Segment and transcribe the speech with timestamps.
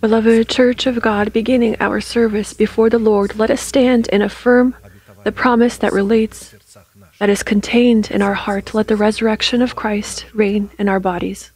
[0.00, 4.76] Beloved Church of God, beginning our service before the Lord, let us stand and affirm
[5.24, 6.54] the promise that relates,
[7.18, 8.74] that is contained in our heart.
[8.74, 11.50] Let the resurrection of Christ reign in our bodies.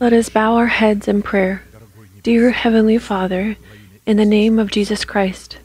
[0.00, 1.62] Let us bow our heads in prayer.
[2.22, 3.56] Dear Heavenly Father,
[4.06, 5.58] in the name of Jesus Christ,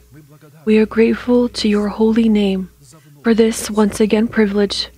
[0.64, 2.70] we are grateful to your holy name
[3.22, 4.88] for this once again privilege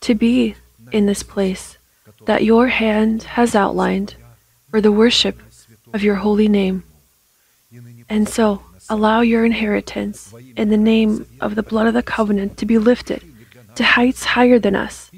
[0.00, 0.54] to be
[0.92, 1.78] in this place
[2.26, 4.14] that your hand has outlined
[4.70, 5.40] for the worship
[5.92, 6.84] of your holy name.
[8.08, 12.66] And so, allow your inheritance in the name of the blood of the covenant to
[12.66, 13.22] be lifted
[13.76, 15.10] to heights higher than us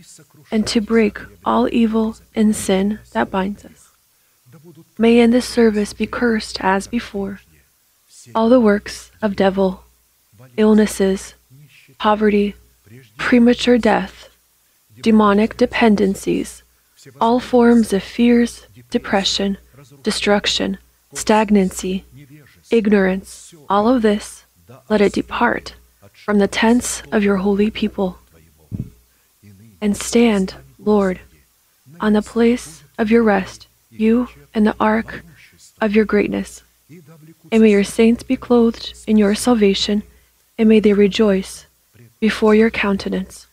[0.50, 3.90] and to break all evil and sin that binds us.
[4.98, 7.40] May in this service be cursed as before
[8.34, 9.84] all the works of devil,
[10.56, 11.34] illnesses,
[11.98, 12.54] poverty,
[13.16, 14.28] premature death,
[15.00, 16.62] demonic dependencies,
[17.20, 19.58] all forms of fears, depression,
[20.02, 20.78] destruction,
[21.12, 22.04] stagnancy,
[22.70, 24.44] ignorance, all of this,
[24.88, 25.74] let it depart
[26.24, 28.18] from the tents of your holy people.
[29.80, 31.20] And stand, Lord,
[32.00, 35.22] on the place of your rest, you and the ark
[35.80, 36.62] of your greatness.
[37.50, 40.02] And may your saints be clothed in your salvation,
[40.56, 41.66] and may they rejoice
[42.20, 43.46] before your countenance.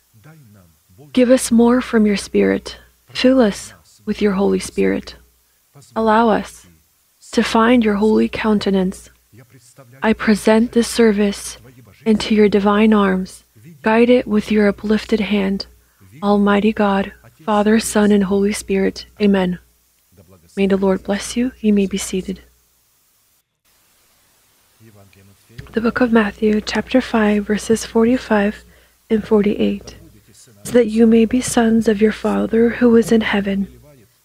[1.11, 2.77] Give us more from your Spirit.
[3.09, 3.73] Fill us
[4.05, 5.15] with your Holy Spirit.
[5.95, 6.67] Allow us
[7.31, 9.09] to find your holy countenance.
[10.01, 11.57] I present this service
[12.05, 13.43] into your divine arms.
[13.81, 15.67] Guide it with your uplifted hand.
[16.21, 17.13] Almighty God,
[17.43, 19.05] Father, Son, and Holy Spirit.
[19.21, 19.59] Amen.
[20.57, 21.53] May the Lord bless you.
[21.61, 22.41] You may be seated.
[25.71, 28.63] The book of Matthew, chapter 5, verses 45
[29.09, 29.95] and 48.
[30.63, 33.78] So that you may be sons of your Father who is in heaven.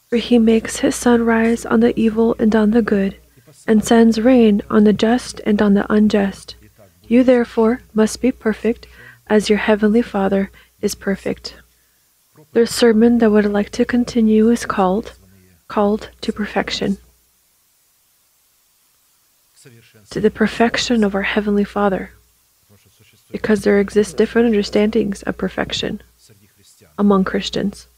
[0.09, 3.17] For he makes his sun rise on the evil and on the good,
[3.67, 6.55] and sends rain on the just and on the unjust.
[7.09, 8.87] You therefore must be perfect,
[9.27, 10.51] as your heavenly Father
[10.81, 11.57] is perfect.
[12.53, 15.15] The sermon that I would like to continue is called
[15.67, 16.99] Called to Perfection.
[20.11, 22.11] To the perfection of our Heavenly Father.
[23.33, 26.03] Because there exist different understandings of perfection
[26.99, 27.89] among Christians.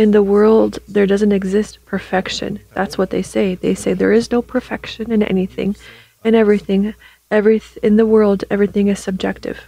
[0.00, 2.60] In the world, there doesn't exist perfection.
[2.72, 3.56] That's what they say.
[3.56, 5.76] They say there is no perfection in anything,
[6.24, 6.94] in everything.
[7.30, 9.58] Every in the world, everything is subjective.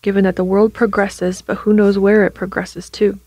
[0.00, 3.20] Given that the world progresses, but who knows where it progresses to?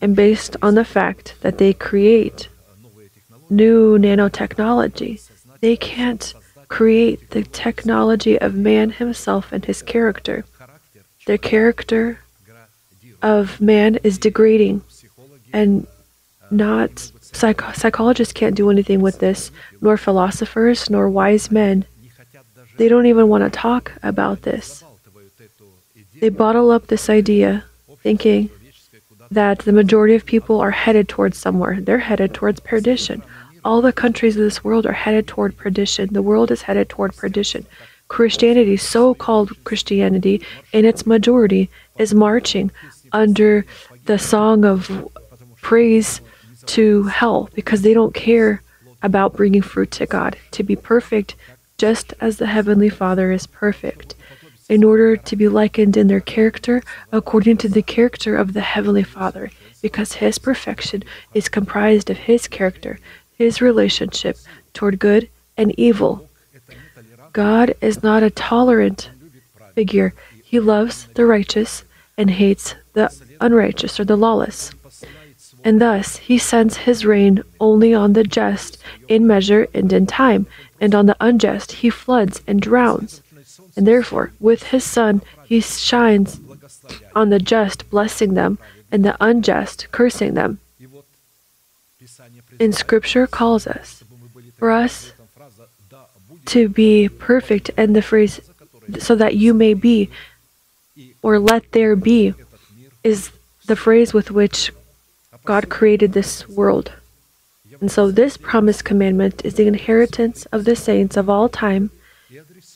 [0.00, 2.48] And based on the fact that they create
[3.50, 5.20] new nanotechnology,
[5.60, 6.32] they can't
[6.68, 10.44] create the technology of man himself and his character.
[11.26, 12.20] their character
[13.22, 14.82] of man is degrading,
[15.52, 15.86] and
[16.50, 19.50] not psych- psychologists can't do anything with this,
[19.80, 21.84] nor philosophers, nor wise men.
[22.76, 24.82] They don't even want to talk about this.
[26.20, 27.64] They bottle up this idea,
[28.02, 28.50] thinking
[29.30, 31.80] that the majority of people are headed towards somewhere.
[31.80, 33.22] They're headed towards perdition.
[33.64, 36.12] All the countries of this world are headed toward perdition.
[36.12, 37.66] The world is headed toward perdition.
[38.08, 40.42] Christianity, so called Christianity,
[40.72, 42.70] in its majority, is marching
[43.12, 43.64] under
[44.06, 45.08] the song of
[45.60, 46.20] praise
[46.66, 48.62] to hell because they don't care
[49.02, 50.36] about bringing fruit to God.
[50.52, 51.36] To be perfect,
[51.78, 54.14] just as the Heavenly Father is perfect,
[54.68, 59.02] in order to be likened in their character according to the character of the Heavenly
[59.02, 59.50] Father,
[59.82, 61.02] because His perfection
[61.34, 62.98] is comprised of His character,
[63.36, 64.36] His relationship
[64.74, 66.28] toward good and evil.
[67.32, 69.10] God is not a tolerant
[69.74, 70.14] figure.
[70.42, 71.84] He loves the righteous
[72.16, 74.72] and hates the unrighteous or the lawless.
[75.64, 78.78] And thus he sends his rain only on the just
[79.08, 80.46] in measure and in time,
[80.80, 83.22] and on the unjust he floods and drowns.
[83.76, 86.40] And therefore, with his sun he shines
[87.14, 88.58] on the just, blessing them,
[88.90, 90.60] and the unjust, cursing them.
[92.58, 94.02] In Scripture calls us
[94.56, 95.12] for us
[96.46, 98.40] to be perfect, and the phrase
[98.98, 100.10] so that you may be
[101.22, 102.34] or let there be
[103.02, 103.30] is
[103.66, 104.72] the phrase with which
[105.44, 106.92] God created this world.
[107.80, 111.90] And so this promised commandment is the inheritance of the saints of all time,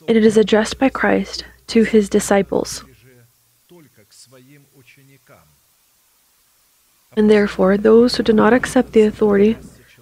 [0.07, 2.83] and it is addressed by Christ to his disciples.
[7.17, 9.57] And therefore, those who do not accept the authority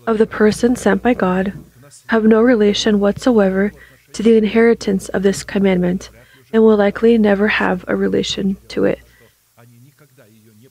[0.08, 1.54] of the person sent by God
[2.08, 3.72] have no relation whatsoever
[4.14, 6.10] to the inheritance of this commandment
[6.52, 9.00] and will likely never have a relation to it.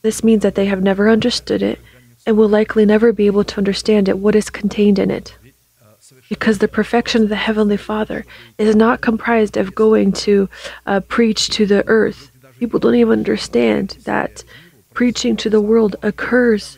[0.03, 1.79] This means that they have never understood it
[2.27, 5.33] and will likely never be able to understand it, what is contained in it.
[6.27, 8.25] Because the perfection of the Heavenly Father
[8.57, 10.49] is not comprised of going to
[10.85, 12.31] uh, preach to the earth.
[12.59, 14.43] People don't even understand that
[14.93, 16.77] preaching to the world occurs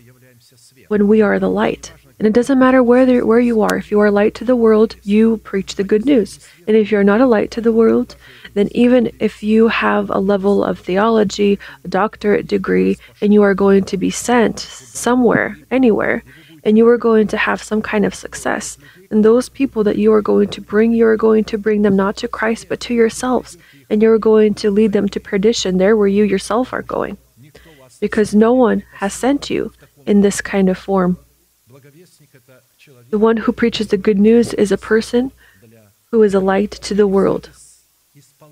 [0.89, 1.91] when we are the light.
[2.19, 3.75] And it doesn't matter where, where you are.
[3.75, 6.47] If you are light to the world, you preach the good news.
[6.67, 8.15] And if you're not a light to the world,
[8.55, 13.53] then even if you have a level of theology, a doctorate degree, and you are
[13.53, 16.23] going to be sent somewhere, anywhere,
[16.63, 18.77] and you are going to have some kind of success,
[19.11, 21.95] and those people that you are going to bring, you are going to bring them
[21.95, 23.57] not to Christ, but to yourselves.
[23.89, 27.17] And you're going to lead them to perdition there where you yourself are going.
[27.99, 29.71] Because no one has sent you
[30.05, 31.19] in this kind of form.
[33.09, 35.31] The one who preaches the good news is a person
[36.11, 37.49] who is a light to the world.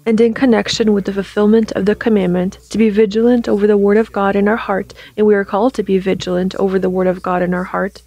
[0.06, 3.98] And in connection with the fulfillment of the commandment to be vigilant over the word
[3.98, 7.08] of God in our heart, and we are called to be vigilant over the word
[7.08, 8.02] of God in our heart,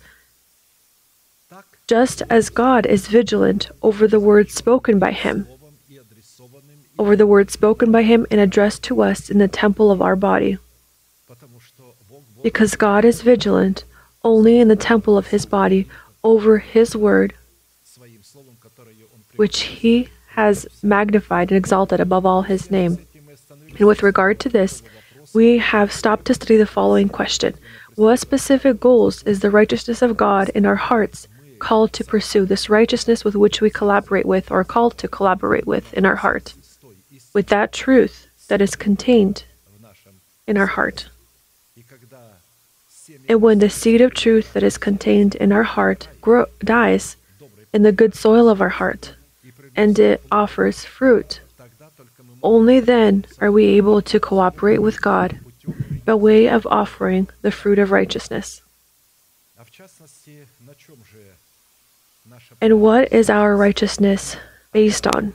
[1.88, 5.46] just as God is vigilant over the words spoken by Him,
[6.98, 10.16] over the words spoken by Him and addressed to us in the temple of our
[10.16, 10.58] body.
[12.42, 13.84] Because God is vigilant
[14.22, 15.88] only in the temple of His body
[16.22, 17.34] over His word,
[19.36, 22.98] which He has magnified and exalted above all His name.
[23.78, 24.82] And with regard to this,
[25.34, 27.54] we have stopped to study the following question
[27.94, 31.26] What specific goals is the righteousness of God in our hearts
[31.58, 32.44] called to pursue?
[32.44, 36.54] This righteousness with which we collaborate with, or called to collaborate with in our heart,
[37.34, 39.44] with that truth that is contained
[40.46, 41.08] in our heart.
[43.28, 47.16] And when the seed of truth that is contained in our heart grow, dies
[47.72, 49.15] in the good soil of our heart,
[49.76, 51.40] and it offers fruit,
[52.42, 55.38] only then are we able to cooperate with God
[56.04, 58.62] by way of offering the fruit of righteousness.
[62.60, 64.36] And what is our righteousness
[64.72, 65.34] based on?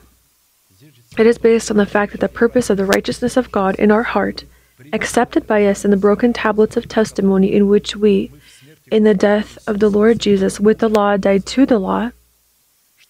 [1.18, 3.90] It is based on the fact that the purpose of the righteousness of God in
[3.90, 4.44] our heart
[4.92, 8.30] accepted by us in the broken tablets of testimony in which we,
[8.90, 12.10] in the death of the Lord Jesus, with the law died to the law,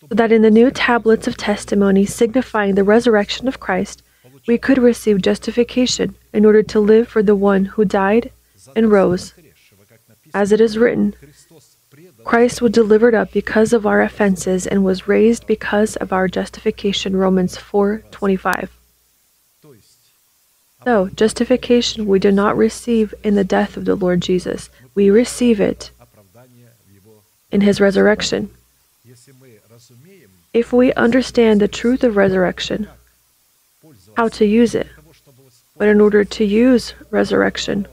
[0.09, 4.03] so that in the new tablets of testimony signifying the resurrection of Christ,
[4.47, 8.31] we could receive justification in order to live for the one who died
[8.75, 9.35] and rose.
[10.35, 11.15] As it is written,
[12.25, 17.17] Christ was delivered up because of our offenses and was raised because of our justification.
[17.17, 18.71] Romans 4:25.
[20.85, 24.69] So, justification we do not receive in the death of the Lord Jesus.
[24.95, 25.91] We receive it
[27.53, 28.51] in his resurrection.
[30.53, 32.89] If we understand the truth of resurrection,
[34.17, 34.89] how to use it,
[35.79, 37.87] but in order to use resurrection,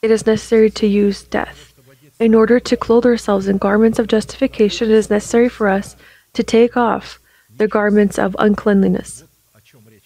[0.00, 1.74] it is necessary to use death.
[2.18, 5.96] In order to clothe ourselves in garments of justification, it is necessary for us
[6.32, 7.18] to take off
[7.54, 9.24] the garments of uncleanliness.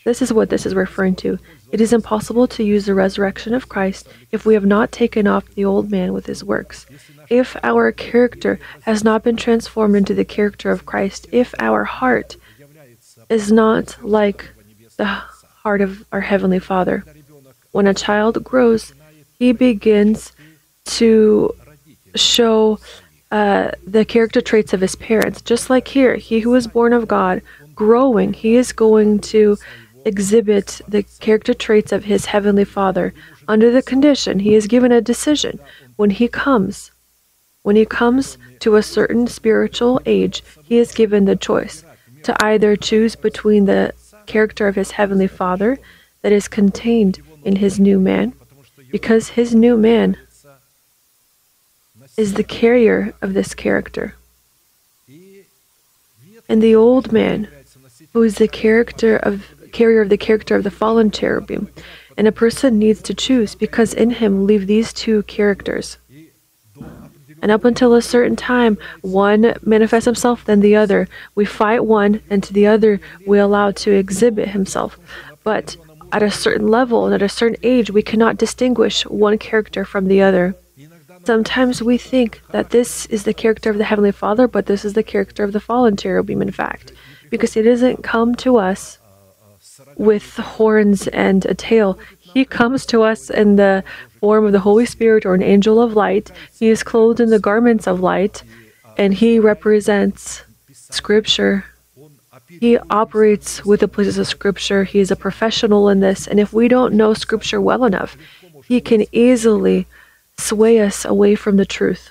[0.04, 1.38] This is what this is referring to.
[1.72, 5.54] It is impossible to use the resurrection of Christ if we have not taken off
[5.54, 6.86] the old man with his works.
[7.28, 12.36] If our character has not been transformed into the character of Christ, if our heart
[13.28, 14.50] is not like
[14.96, 17.04] the heart of our Heavenly Father,
[17.70, 18.92] when a child grows,
[19.38, 20.32] he begins
[20.84, 21.54] to
[22.16, 22.80] show
[23.30, 25.40] uh, the character traits of his parents.
[25.40, 27.42] Just like here, he who is born of God,
[27.74, 29.56] growing, he is going to
[30.04, 33.12] exhibit the character traits of his heavenly Father
[33.46, 35.58] under the condition he is given a decision
[35.96, 36.90] when he comes.
[37.62, 41.84] When he comes to a certain spiritual age, he is given the choice
[42.22, 43.92] to either choose between the
[44.26, 45.78] character of his heavenly Father
[46.22, 48.32] that is contained in his new man,
[48.90, 50.16] because his new man
[52.16, 54.14] is the carrier of this character.
[56.48, 57.48] And the old man,
[58.12, 61.70] who is the character of carrier of the character of the fallen cherubim.
[62.16, 65.96] And a person needs to choose because in him live these two characters.
[67.42, 71.08] And up until a certain time, one manifests himself, then the other.
[71.34, 74.98] We fight one, and to the other we allow to exhibit himself.
[75.42, 75.76] But
[76.12, 80.08] at a certain level and at a certain age, we cannot distinguish one character from
[80.08, 80.54] the other.
[81.24, 84.94] Sometimes we think that this is the character of the Heavenly Father, but this is
[84.94, 86.92] the character of the fallen cherubim, in fact,
[87.30, 88.98] because it doesn't come to us
[90.00, 91.98] with horns and a tail.
[92.18, 93.84] He comes to us in the
[94.18, 96.32] form of the Holy Spirit or an angel of light.
[96.58, 98.42] He is clothed in the garments of light,
[98.96, 100.42] and he represents
[100.72, 101.66] Scripture.
[102.48, 104.84] He operates with the places of Scripture.
[104.84, 108.16] He is a professional in this, and if we don't know Scripture well enough,
[108.66, 109.86] he can easily
[110.38, 112.10] sway us away from the truth.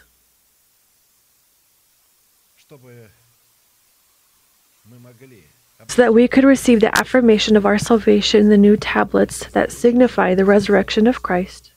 [6.00, 10.34] That we could receive the affirmation of our salvation in the new tablets that signify
[10.34, 11.74] the resurrection of Christ,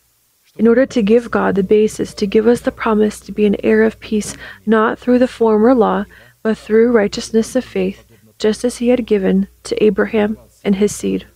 [0.56, 3.56] in order to give God the basis to give us the promise to be an
[3.64, 6.04] heir of peace, not through the former law,
[6.40, 8.04] but through righteousness of faith,
[8.38, 11.26] just as he had given to Abraham and his seed.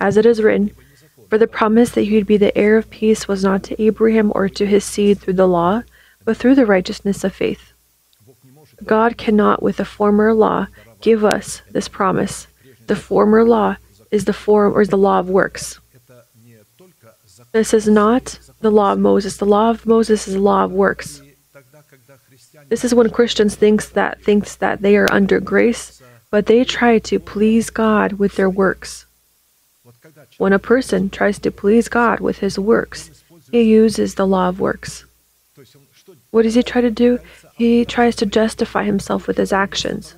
[0.00, 0.70] As it is written,
[1.28, 4.32] For the promise that he would be the heir of peace was not to Abraham
[4.34, 5.82] or to his seed through the law,
[6.24, 7.74] but through the righteousness of faith.
[8.86, 10.68] God cannot, with the former law,
[11.02, 12.46] give us this promise.
[12.86, 13.76] The former law
[14.10, 15.78] is the form or is the law of works.
[17.52, 19.36] This is not the law of Moses.
[19.36, 21.20] The law of Moses is the law of works.
[22.68, 26.98] This is when Christians thinks that thinks that they are under grace, but they try
[26.98, 29.06] to please God with their works.
[30.38, 34.60] When a person tries to please God with his works, he uses the law of
[34.60, 35.04] works.
[36.30, 37.18] What does he try to do?
[37.54, 40.14] He tries to justify himself with his actions.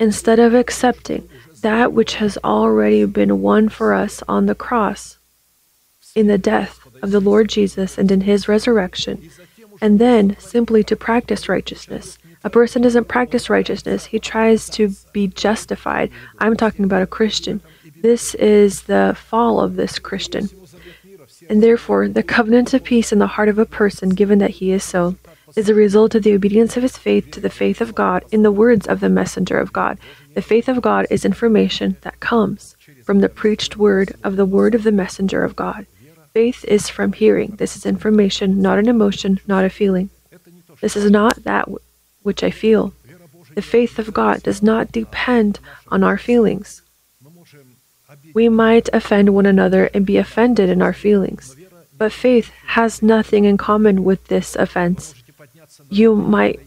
[0.00, 1.28] Instead of accepting
[1.62, 5.18] that which has already been won for us on the cross,
[6.14, 9.30] in the death of the Lord Jesus and in his resurrection,
[9.80, 12.18] and then simply to practice righteousness.
[12.44, 16.10] A person doesn't practice righteousness, he tries to be justified.
[16.38, 17.60] I'm talking about a Christian.
[18.02, 20.48] This is the fall of this Christian.
[21.48, 24.72] And therefore, the covenant of peace in the heart of a person, given that he
[24.72, 25.16] is so,
[25.56, 28.42] is a result of the obedience of his faith to the faith of God in
[28.42, 29.98] the words of the messenger of God.
[30.34, 34.74] The faith of God is information that comes from the preached word of the word
[34.74, 35.86] of the messenger of God.
[36.32, 37.56] Faith is from hearing.
[37.56, 40.08] This is information, not an emotion, not a feeling.
[40.80, 41.78] This is not that w-
[42.22, 42.94] which I feel.
[43.54, 46.80] The faith of God does not depend on our feelings.
[48.34, 51.54] We might offend one another and be offended in our feelings,
[51.98, 55.14] but faith has nothing in common with this offense.
[55.92, 56.58] You might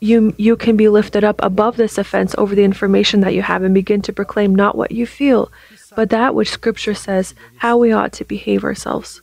[0.00, 3.62] you you can be lifted up above this offense over the information that you have
[3.62, 5.50] and begin to proclaim not what you feel,
[5.96, 9.22] but that which Scripture says, how we ought to behave ourselves.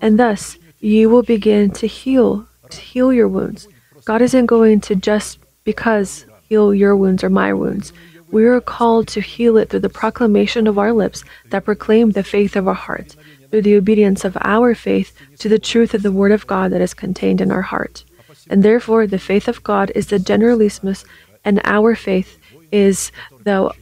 [0.00, 3.68] And thus, you will begin to heal, to heal your wounds.
[4.04, 7.92] God isn't going to just because heal your wounds or my wounds.
[8.30, 12.24] We are called to heal it through the proclamation of our lips that proclaim the
[12.24, 13.14] faith of our heart,
[13.50, 16.80] through the obedience of our faith to the truth of the Word of God that
[16.80, 18.04] is contained in our heart.
[18.48, 21.04] And therefore, the faith of God is the generalismus,
[21.44, 22.38] and our faith
[22.70, 23.10] is
[23.44, 23.72] the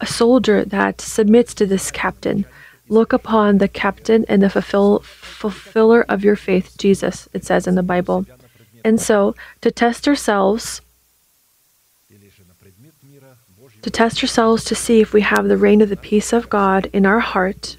[0.00, 2.44] a soldier that submits to this captain.
[2.88, 7.74] Look upon the captain and the fulfill, fulfiller of your faith, Jesus, it says in
[7.74, 8.26] the Bible.
[8.84, 10.80] And so, to test ourselves,
[13.82, 16.88] to test ourselves to see if we have the reign of the peace of God
[16.92, 17.76] in our heart,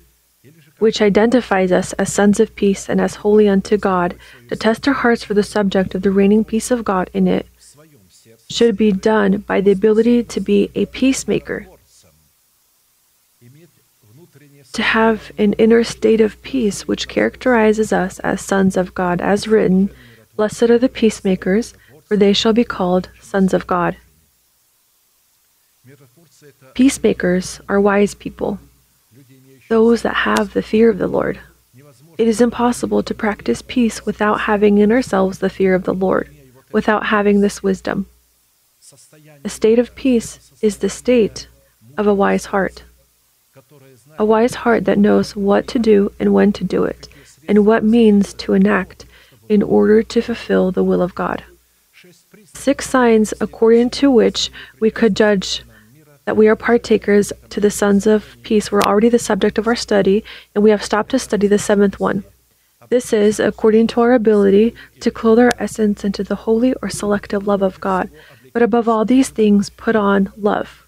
[0.80, 4.16] which identifies us as sons of peace and as holy unto God,
[4.50, 7.48] to test our hearts for the subject of the reigning peace of God in it,
[8.50, 11.68] should be done by the ability to be a peacemaker
[14.78, 19.48] to have an inner state of peace which characterizes us as sons of God, as
[19.48, 19.90] written,
[20.36, 21.74] Blessed are the peacemakers,
[22.06, 23.98] for they shall be called sons of God.
[26.76, 28.60] Peacemakers are wise people,
[29.70, 31.40] those that have the fear of the Lord.
[32.18, 36.30] It is impossible to practice peace without having in ourselves the fear of the Lord,
[36.72, 38.08] without having this wisdom.
[39.44, 41.48] A state of peace is the state
[41.98, 42.84] of a wise heart
[44.20, 47.08] a wise heart that knows what to do and when to do it,
[47.48, 49.06] and what means to enact
[49.50, 51.44] in order to fulfill the will of God.
[52.54, 55.64] Six signs according to which we could judge
[56.28, 59.78] that we are partakers to the sons of peace were already the subject of our
[59.78, 62.26] study, and we have stopped to study the seventh one.
[62.90, 67.48] This is according to our ability to clothe our essence into the holy or selective
[67.48, 68.10] love of God.
[68.52, 70.86] But above all these things, put on love,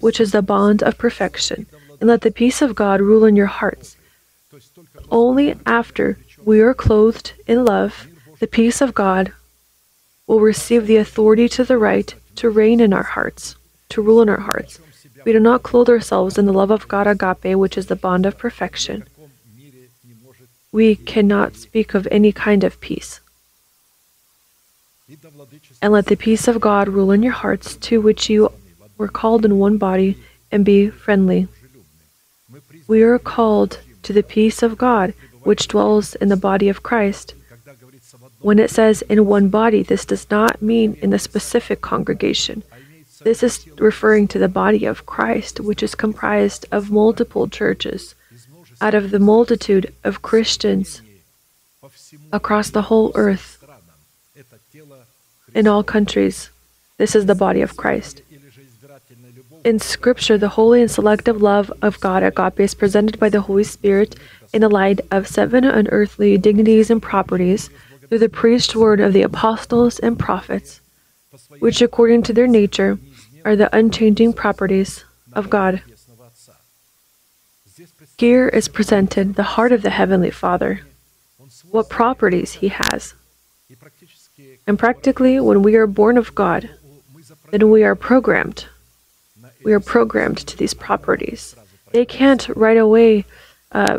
[0.00, 1.66] which is the bond of perfection
[2.00, 3.96] and let the peace of God rule in your hearts.
[5.08, 8.08] Only after we are clothed in love,
[8.40, 9.32] the peace of God
[10.26, 13.54] will receive the authority to the right to reign in our hearts,
[13.90, 14.80] to rule in our hearts.
[15.24, 18.26] We do not clothe ourselves in the love of God agape, which is the bond
[18.26, 19.04] of perfection.
[20.72, 23.20] We cannot speak of any kind of peace.
[25.82, 28.52] And let the peace of God rule in your hearts, to which you
[28.96, 30.16] were called in one body,
[30.52, 31.48] and be friendly.
[32.86, 37.34] We are called to the peace of God, which dwells in the body of Christ.
[38.40, 42.62] When it says in one body, this does not mean in a specific congregation.
[43.22, 48.14] This is referring to the body of Christ, which is comprised of multiple churches.
[48.80, 51.02] Out of the multitude of Christians
[52.32, 53.60] across the whole earth,
[55.54, 56.50] in all countries.
[56.96, 58.22] This is the body of Christ.
[59.64, 63.64] In Scripture, the holy and selective love of God, agape, is presented by the Holy
[63.64, 64.16] Spirit
[64.52, 67.68] in the light of seven unearthly dignities and properties
[68.08, 70.80] through the preached word of the apostles and prophets,
[71.58, 72.98] which, according to their nature,
[73.44, 75.82] are the unchanging properties of God.
[78.18, 80.80] Here is presented the heart of the Heavenly Father,
[81.70, 83.14] what properties He has.
[84.66, 86.70] And practically, when we are born of God,
[87.50, 88.66] then we are programmed.
[89.64, 91.56] We are programmed to these properties.
[91.92, 93.24] They can't right away
[93.72, 93.98] uh,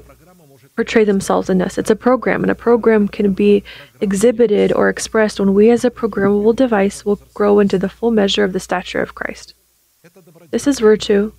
[0.76, 1.78] portray themselves in us.
[1.78, 3.64] It's a program, and a program can be
[4.00, 8.44] exhibited or expressed when we, as a programmable device, will grow into the full measure
[8.44, 9.54] of the stature of Christ.
[10.50, 11.34] This is virtue,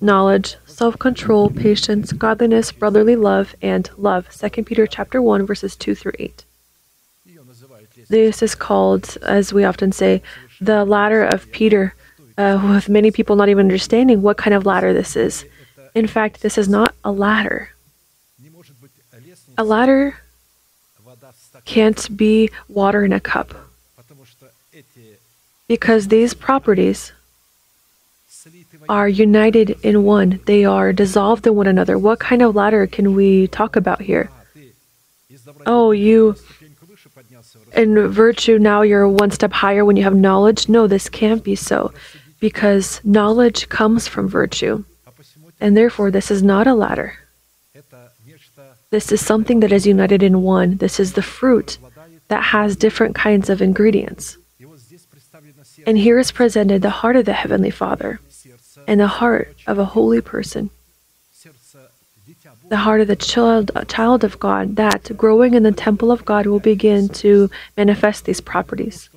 [0.00, 4.28] knowledge, self-control, patience, godliness, brotherly love, and love.
[4.30, 6.44] 2 Peter chapter 1 verses 2 through 8.
[8.08, 10.22] This is called, as we often say,
[10.60, 11.94] the ladder of Peter,
[12.36, 15.46] uh, with many people not even understanding what kind of ladder this is.
[15.94, 17.71] In fact, this is not a ladder.
[19.58, 20.16] A ladder
[21.64, 23.54] can't be water in a cup
[25.68, 27.12] because these properties
[28.88, 30.40] are united in one.
[30.46, 31.98] They are dissolved in one another.
[31.98, 34.30] What kind of ladder can we talk about here?
[35.66, 36.36] Oh, you
[37.74, 40.68] in virtue now you're one step higher when you have knowledge.
[40.68, 41.92] No, this can't be so
[42.40, 44.84] because knowledge comes from virtue.
[45.60, 47.21] And therefore, this is not a ladder.
[48.92, 50.76] This is something that is united in one.
[50.76, 51.78] This is the fruit
[52.28, 54.36] that has different kinds of ingredients.
[55.86, 58.20] And here is presented the heart of the Heavenly Father
[58.86, 60.68] and the heart of a holy person,
[62.68, 66.44] the heart of the child, child of God, that growing in the temple of God
[66.44, 69.08] will begin to manifest these properties.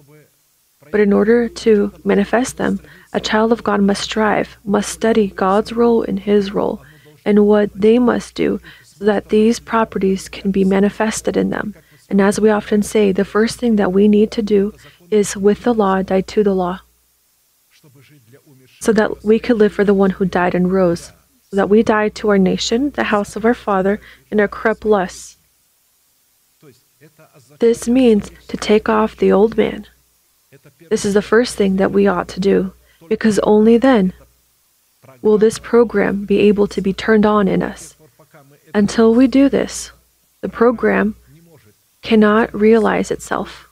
[0.90, 2.80] But in order to manifest them,
[3.12, 6.82] a child of God must strive, must study God's role and His role,
[7.26, 8.62] and what they must do
[9.06, 11.76] that these properties can be manifested in them.
[12.10, 14.74] And as we often say, the first thing that we need to do
[15.10, 16.82] is with the law, die to the law
[18.86, 21.12] so that we could live for the one who died and rose,
[21.50, 24.86] so that we die to our nation, the house of our father, and our corrupt
[24.86, 25.38] lusts.
[27.60, 29.88] This means to take off the old man.
[30.90, 32.74] This is the first thing that we ought to do,
[33.10, 34.14] because only then
[35.22, 37.95] will this program be able to be turned on in us.
[38.76, 39.94] Until we do this,
[40.42, 41.16] the program
[42.02, 43.70] cannot realize itself.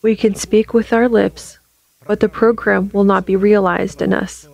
[0.00, 1.58] We can speak with our lips,
[2.06, 4.48] but the program will not be realized in us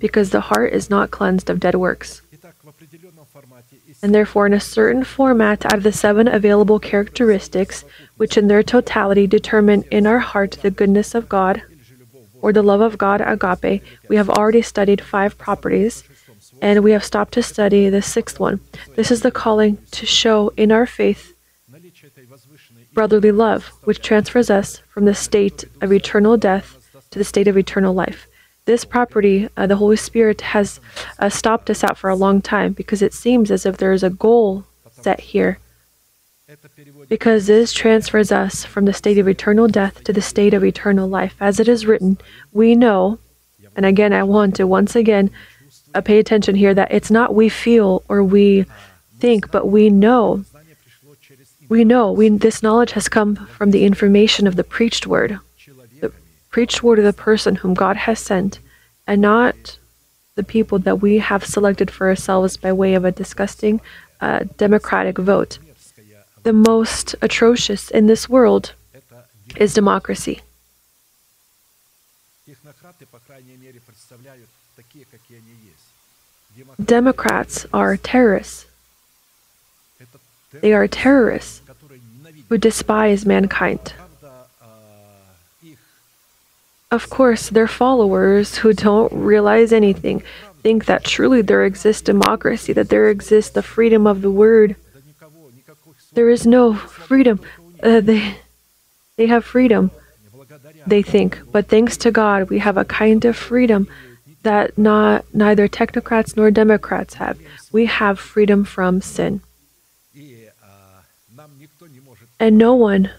[0.00, 2.20] because the heart is not cleansed of dead works.
[4.02, 7.84] And therefore, in a certain format, out of the seven available characteristics,
[8.16, 11.62] which in their totality determine in our heart the goodness of God,
[12.42, 16.02] or the love of God, agape, we have already studied five properties,
[16.60, 18.60] and we have stopped to study the sixth one.
[18.96, 21.34] This is the calling to show in our faith
[22.98, 26.76] brotherly love, which transfers us from the state of eternal death
[27.10, 28.26] to the state of eternal life.
[28.64, 30.80] This property, uh, the Holy Spirit has
[31.18, 34.02] uh, stopped us out for a long time because it seems as if there is
[34.02, 35.58] a goal set here.
[37.08, 41.08] Because this transfers us from the state of eternal death to the state of eternal
[41.08, 41.36] life.
[41.40, 42.18] As it is written,
[42.52, 43.18] we know,
[43.76, 45.30] and again, I want to once again
[45.94, 48.66] uh, pay attention here that it's not we feel or we
[49.18, 50.44] think, but we know
[51.68, 55.38] we know we, this knowledge has come from the information of the preached word,
[56.00, 56.12] the
[56.50, 58.58] preached word of the person whom God has sent,
[59.06, 59.78] and not
[60.34, 63.80] the people that we have selected for ourselves by way of a disgusting
[64.20, 65.58] uh, democratic vote.
[66.42, 68.72] The most atrocious in this world
[69.56, 70.40] is democracy.
[76.82, 78.66] Democrats are terrorists.
[80.52, 81.60] They are terrorists
[82.48, 83.92] who despise mankind.
[86.90, 90.22] Of course, their followers who don't realize anything
[90.62, 94.76] think that truly there exists democracy, that there exists the freedom of the word.
[96.12, 97.40] There is no freedom.
[97.82, 98.36] Uh, they,
[99.16, 99.90] they have freedom,
[100.86, 101.38] they think.
[101.52, 103.88] But thanks to God, we have a kind of freedom
[104.42, 107.38] that not neither technocrats nor Democrats have.
[107.72, 109.40] We have freedom from sin.
[112.40, 113.10] And no one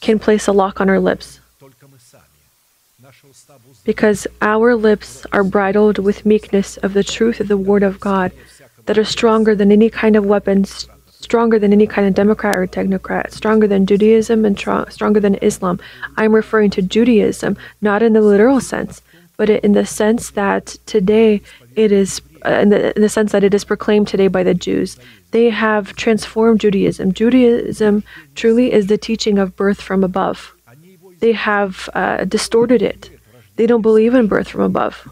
[0.00, 1.40] can place a lock on our lips
[3.84, 8.32] because our lips are bridled with meekness of the truth of the Word of God.
[8.86, 10.88] that are stronger than any kind of weapons,
[11.22, 15.36] stronger than any kind of Democrat or technocrat, stronger than Judaism and tr- stronger than
[15.36, 15.80] Islam.
[16.16, 19.00] I'm referring to Judaism, not in the literal sense,
[19.36, 21.40] but in the sense that today
[21.76, 24.54] it is, uh, in, the, in the sense that it is proclaimed today by the
[24.54, 24.98] Jews.
[25.30, 27.12] They have transformed Judaism.
[27.12, 28.04] Judaism
[28.34, 30.54] truly is the teaching of birth from above.
[31.20, 33.10] They have uh, distorted it.
[33.56, 35.08] They don't believe in birth from above.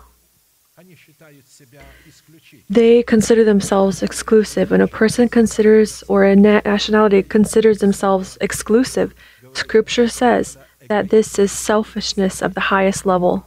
[2.70, 4.70] They consider themselves exclusive.
[4.70, 9.12] When a person considers, or a nationality considers themselves exclusive,
[9.54, 10.56] Scripture says
[10.86, 13.44] that this is selfishness of the highest level.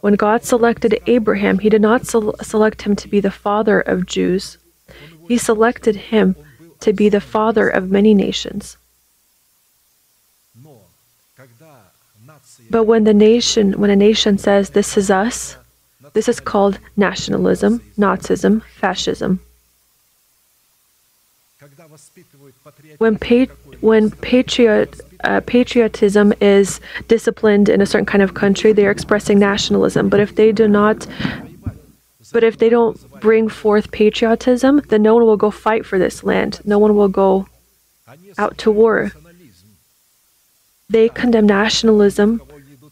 [0.00, 4.56] When God selected Abraham, He did not select him to be the father of Jews,
[5.28, 6.36] He selected him
[6.80, 8.78] to be the father of many nations.
[12.70, 15.56] But when the nation, when a nation says, This is us,
[16.16, 19.38] this is called nationalism, Nazism, fascism.
[22.96, 23.52] When, pa-
[23.82, 29.38] when patriot, uh, patriotism is disciplined in a certain kind of country, they are expressing
[29.38, 30.08] nationalism.
[30.08, 31.06] But if they do not,
[32.32, 36.24] but if they don't bring forth patriotism, then no one will go fight for this
[36.24, 36.60] land.
[36.64, 37.46] No one will go
[38.38, 39.12] out to war.
[40.88, 42.40] They condemn nationalism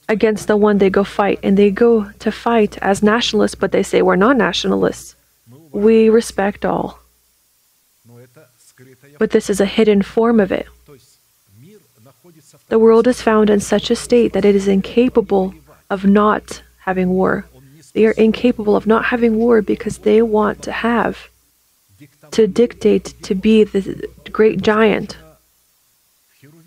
[0.08, 3.82] against the one they go fight, and they go to fight as nationalists, but they
[3.82, 5.16] say we're not nationalists.
[5.72, 7.00] We respect all.
[9.18, 10.66] But this is a hidden form of it.
[12.68, 15.54] The world is found in such a state that it is incapable
[15.90, 17.46] of not having war.
[17.92, 21.28] They are incapable of not having war because they want to have,
[22.32, 25.16] to dictate, to be the great giant.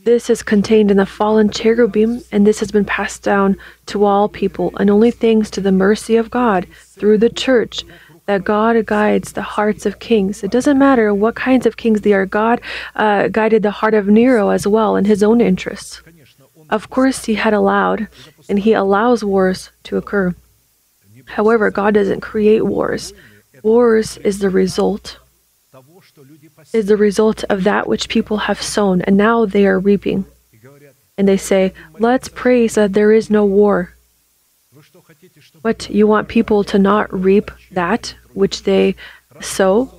[0.07, 4.29] This is contained in the fallen cherubim, and this has been passed down to all
[4.29, 6.65] people, and only thanks to the mercy of God
[6.97, 7.83] through the church
[8.25, 10.45] that God guides the hearts of kings.
[10.45, 12.25] It doesn't matter what kinds of kings they are.
[12.25, 12.61] God
[12.95, 16.01] uh, guided the heart of Nero as well in his own interests.
[16.69, 18.07] Of course, he had allowed,
[18.47, 20.33] and he allows wars to occur.
[21.25, 23.11] However, God doesn't create wars.
[23.61, 25.17] Wars is the result
[26.73, 30.25] is the result of that which people have sown, and now they are reaping.
[31.17, 33.93] And they say, Let's pray so that there is no war.
[35.61, 38.95] What, you want people to not reap that which they
[39.41, 39.97] sow?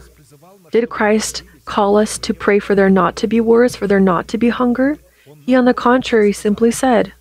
[0.71, 4.29] Did Christ call us to pray for there not to be wars, for there not
[4.29, 4.99] to be hunger?
[5.45, 7.13] He, on the contrary, simply said,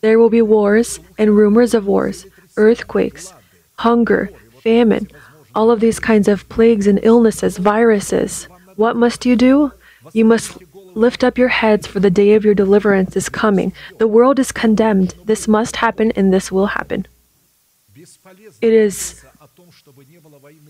[0.00, 3.32] There will be wars and rumors of wars, earthquakes,
[3.76, 4.30] hunger,
[4.62, 5.08] famine,
[5.58, 9.72] all of these kinds of plagues and illnesses, viruses, what must you do?
[10.12, 10.56] You must
[10.94, 13.72] lift up your heads, for the day of your deliverance is coming.
[13.98, 15.16] The world is condemned.
[15.24, 17.08] This must happen, and this will happen.
[18.68, 19.24] It is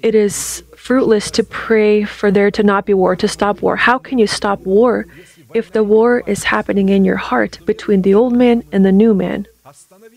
[0.02, 3.76] it is fruitless to pray for there to not be war, to stop war.
[3.76, 5.04] How can you stop war
[5.52, 9.12] if the war is happening in your heart between the old man and the new
[9.12, 9.46] man?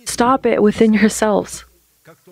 [0.06, 1.66] Stop it within yourselves.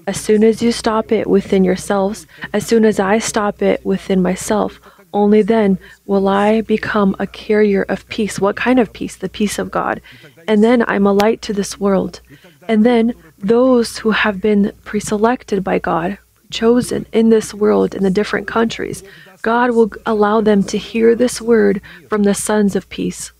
[0.07, 4.21] As soon as you stop it within yourselves, as soon as I stop it within
[4.21, 4.79] myself,
[5.13, 8.39] only then will I become a carrier of peace.
[8.39, 9.15] What kind of peace?
[9.15, 10.01] The peace of God.
[10.47, 12.21] And then I'm a light to this world.
[12.67, 16.17] And then those who have been preselected by God,
[16.51, 19.03] chosen in this world in the different countries,
[19.41, 23.31] God will allow them to hear this word from the sons of peace.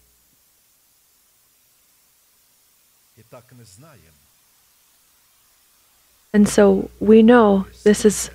[6.34, 8.30] And so we know this is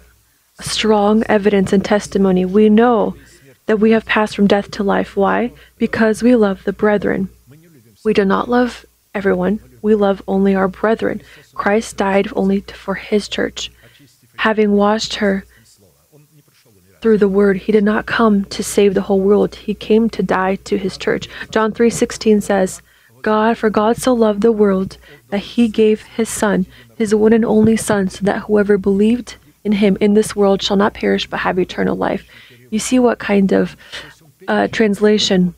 [0.60, 2.44] strong evidence and testimony.
[2.44, 3.16] We know
[3.66, 5.16] that we have passed from death to life.
[5.16, 5.52] Why?
[5.78, 7.28] Because we love the brethren.
[8.04, 11.22] We do not love everyone, we love only our brethren.
[11.54, 13.70] Christ died only for his church.
[14.36, 15.44] Having washed her
[17.00, 19.54] through the word, he did not come to save the whole world.
[19.54, 21.28] He came to die to his church.
[21.50, 22.82] John 3:16 says,
[23.24, 24.98] God, for God so loved the world
[25.30, 29.72] that he gave his Son, his one and only Son, so that whoever believed in
[29.72, 32.28] him in this world shall not perish but have eternal life.
[32.70, 33.76] You see what kind of
[34.46, 35.54] uh, translation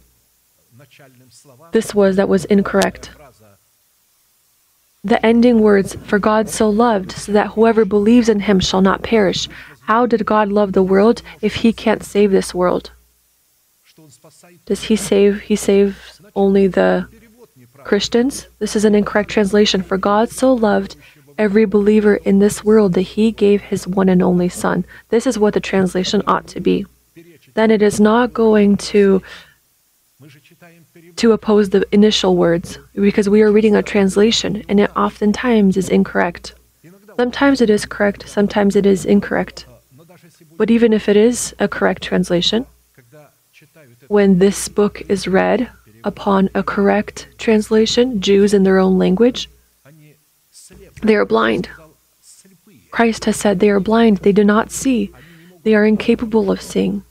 [1.73, 3.11] this was that was incorrect.
[5.03, 9.03] The ending words, for God so loved, so that whoever believes in him shall not
[9.03, 9.49] perish.
[9.91, 12.93] How did God love the world if he can't save this world?
[14.67, 17.09] Does he save he saves only the
[17.87, 19.81] Christians, this is an incorrect translation.
[19.81, 20.97] For God so loved
[21.39, 24.85] every believer in this world that he gave his one and only Son.
[25.11, 26.85] This is what the translation ought to be.
[27.55, 29.23] Then it is not going to
[31.15, 35.89] to oppose the initial words because we are reading a translation and it oftentimes is
[35.89, 36.55] incorrect.
[37.17, 39.65] Sometimes it is correct, sometimes it is incorrect.
[40.57, 42.67] But even if it is a correct translation,
[44.09, 45.71] when this book is read
[46.07, 49.51] upon a correct translation, Jews in their own language,
[51.03, 51.69] they are blind.
[52.93, 55.11] Christ has said they are blind, they do not see,
[55.65, 57.03] they are incapable of seeing,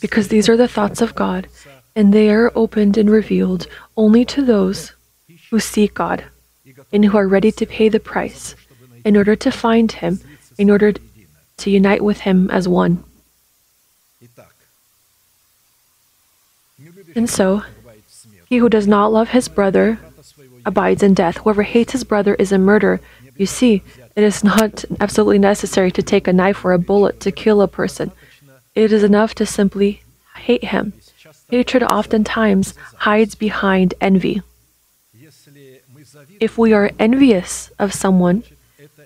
[0.00, 1.46] because these are the thoughts of God,
[1.94, 4.92] and they are opened and revealed only to those
[5.50, 6.24] who seek God
[6.90, 8.56] and who are ready to pay the price
[9.04, 10.20] in order to find Him,
[10.56, 10.94] in order
[11.58, 13.04] to unite with Him as one.
[17.14, 17.62] And so,
[18.48, 19.98] he who does not love his brother
[20.64, 21.36] abides in death.
[21.38, 23.00] Whoever hates his brother is a murderer.
[23.36, 23.82] You see,
[24.16, 27.68] it is not absolutely necessary to take a knife or a bullet to kill a
[27.68, 28.10] person.
[28.74, 30.02] It is enough to simply
[30.36, 30.94] hate him.
[31.50, 34.42] Hatred oftentimes hides behind envy.
[36.40, 38.44] If we are envious of someone,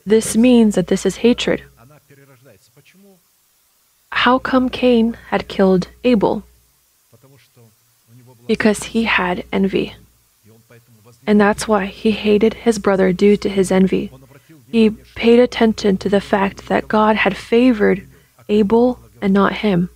[0.07, 1.65] this means that this is hatred.
[4.11, 6.45] How come Cain had killed Abel?
[8.55, 9.95] Because he had envy.
[11.29, 14.05] And that's why he hated his brother due to his envy.
[14.71, 14.91] He
[15.23, 17.99] paid attention to the fact that God had favored
[18.59, 18.87] Abel
[19.23, 19.89] and not him.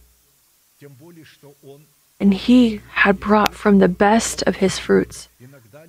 [2.23, 5.29] And he had brought from the best of his fruits.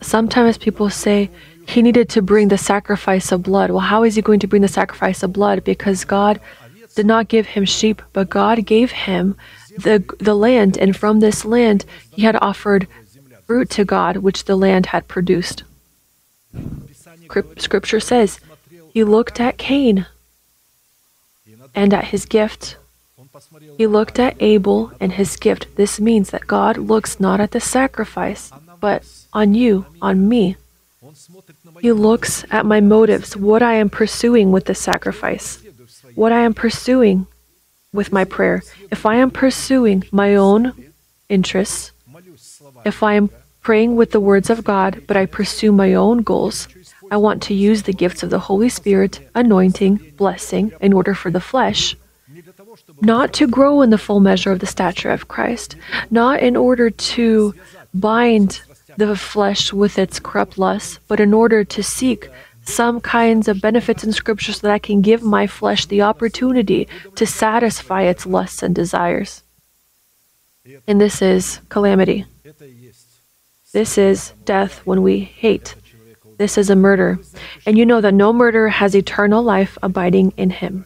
[0.02, 1.30] Sometimes people say
[1.74, 3.72] he needed to bring the sacrifice of blood.
[3.72, 5.64] Well, how is he going to bring the sacrifice of blood?
[5.64, 6.42] Because God
[6.98, 9.38] did not give him sheep, but God gave him
[9.78, 12.88] the, the land, and from this land he had offered
[13.46, 15.64] fruit to God which the land had produced.
[17.58, 18.40] Scripture says
[18.94, 20.06] he looked at Cain
[21.76, 22.78] and at his gift.
[23.78, 25.76] He looked at Abel and his gift.
[25.76, 30.58] This means that God looks not at the sacrifice, but on you, on me.
[31.80, 35.62] He looks at my motives, what I am pursuing with the sacrifice,
[36.16, 37.28] what I am pursuing
[37.94, 38.64] with my prayer.
[38.92, 40.74] If I am pursuing my own
[41.30, 41.92] interests,
[42.86, 43.30] if I am
[43.62, 46.68] praying with the words of God, but I pursue my own goals,
[47.12, 51.32] I want to use the gifts of the Holy Spirit, anointing, blessing, in order for
[51.32, 51.96] the flesh,
[53.02, 55.76] not to grow in the full measure of the stature of Christ,
[56.12, 57.56] not in order to
[57.94, 58.62] bind
[58.98, 62.30] the flesh with its corrupt lusts, but in order to seek
[62.68, 66.88] some kinds of benefits in Scripture so that I can give my flesh the opportunity
[67.16, 69.44] to satisfy its lusts and desires.
[70.88, 72.26] And this is calamity.
[73.72, 75.76] This is death when we hate.
[76.38, 77.20] This is a murder.
[77.66, 80.86] And you know that no murderer has eternal life abiding in him.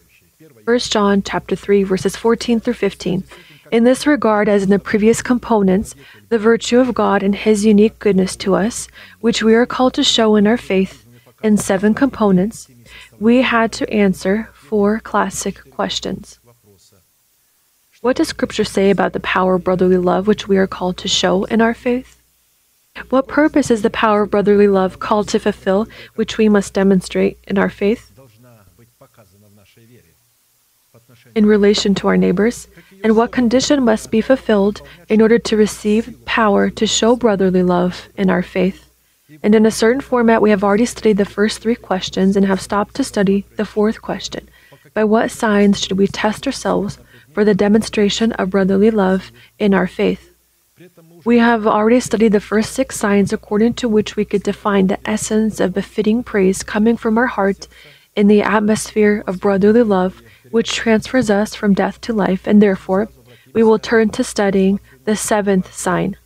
[0.65, 3.23] 1 John chapter 3 verses 14 through 15.
[3.71, 5.95] In this regard, as in the previous components,
[6.29, 8.87] the virtue of God and his unique goodness to us,
[9.21, 11.05] which we are called to show in our faith
[11.43, 12.67] in seven components,
[13.19, 16.39] we had to answer four classic questions.
[18.01, 21.07] What does Scripture say about the power of brotherly love which we are called to
[21.07, 22.21] show in our faith?
[23.09, 27.37] What purpose is the power of brotherly love called to fulfill, which we must demonstrate
[27.47, 28.11] in our faith?
[31.35, 32.67] In relation to our neighbors,
[33.03, 38.09] and what condition must be fulfilled in order to receive power to show brotherly love
[38.17, 38.90] in our faith?
[39.43, 42.61] And in a certain format, we have already studied the first three questions and have
[42.61, 44.49] stopped to study the fourth question.
[44.93, 46.97] By what signs should we test ourselves
[47.33, 50.31] for the demonstration of brotherly love in our faith?
[51.23, 54.99] We have already studied the first six signs according to which we could define the
[55.07, 57.67] essence of befitting praise coming from our heart
[58.15, 63.09] in the atmosphere of brotherly love, which transfers us from death to life, and therefore
[63.53, 66.17] we will turn to studying the seventh sign.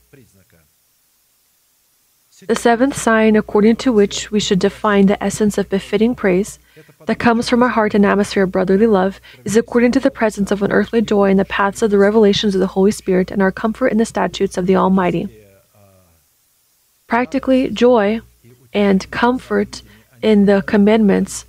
[2.47, 6.59] The seventh sign, according to which we should define the essence of befitting praise,
[7.05, 10.51] that comes from our heart and atmosphere of brotherly love is according to the presence
[10.51, 13.41] of an earthly joy in the paths of the revelations of the Holy Spirit and
[13.41, 15.27] our comfort in the statutes of the Almighty.
[17.07, 18.21] Practically, joy
[18.73, 19.81] and comfort
[20.21, 21.45] in the commandments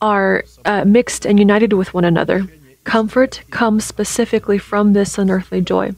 [0.00, 2.46] are uh, mixed and united with one another.
[2.84, 5.92] Comfort comes specifically from this unearthly joy.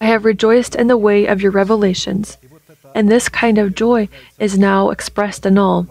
[0.00, 2.36] I have rejoiced in the way of your revelations,
[2.94, 5.86] and this kind of joy is now expressed in all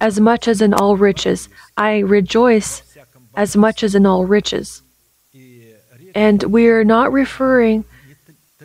[0.00, 1.48] as much as in all riches.
[1.76, 2.82] I rejoice
[3.36, 4.82] as much as in all riches.
[6.14, 7.84] And we are not referring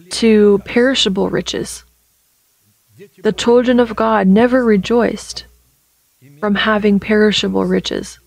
[0.10, 1.84] to perishable riches.
[3.22, 5.46] The children of God never rejoiced
[6.40, 8.20] from having perishable riches.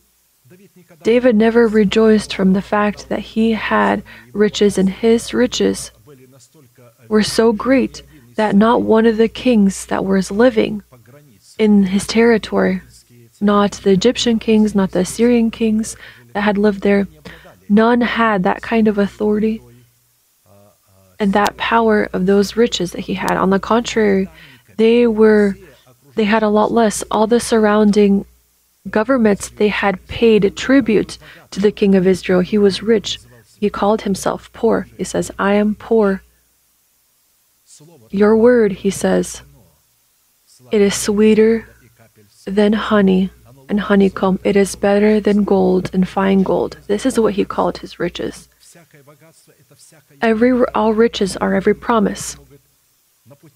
[1.02, 5.90] David never rejoiced from the fact that he had riches, and his riches
[7.08, 8.02] were so great
[8.38, 10.82] that not one of the kings that was living
[11.58, 12.80] in his territory
[13.40, 15.96] not the Egyptian kings, not the Assyrian kings
[16.32, 17.06] that had lived there,
[17.68, 19.60] None had that kind of authority
[21.20, 23.36] and that power of those riches that he had.
[23.36, 24.28] On the contrary,
[24.76, 25.56] they were
[26.14, 27.04] they had a lot less.
[27.10, 28.24] All the surrounding
[28.88, 31.18] governments they had paid tribute
[31.50, 32.40] to the king of Israel.
[32.40, 33.18] He was rich.
[33.60, 34.88] He called himself poor.
[34.96, 36.22] He says, "I am poor."
[38.10, 39.42] Your word, he says,
[40.70, 41.68] it is sweeter
[42.46, 43.30] than honey
[43.68, 44.38] and honeycomb.
[44.44, 46.78] It is better than gold and fine gold.
[46.86, 48.48] This is what he called his riches.
[50.20, 52.36] Every all riches are every promise.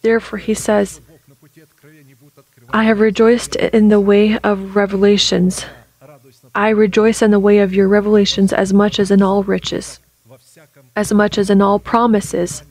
[0.03, 1.01] Therefore, he says,
[2.71, 5.67] I have rejoiced in the way of revelations.
[6.55, 9.99] I rejoice in the way of your revelations as much as in all riches,
[10.95, 12.63] as much as in all promises.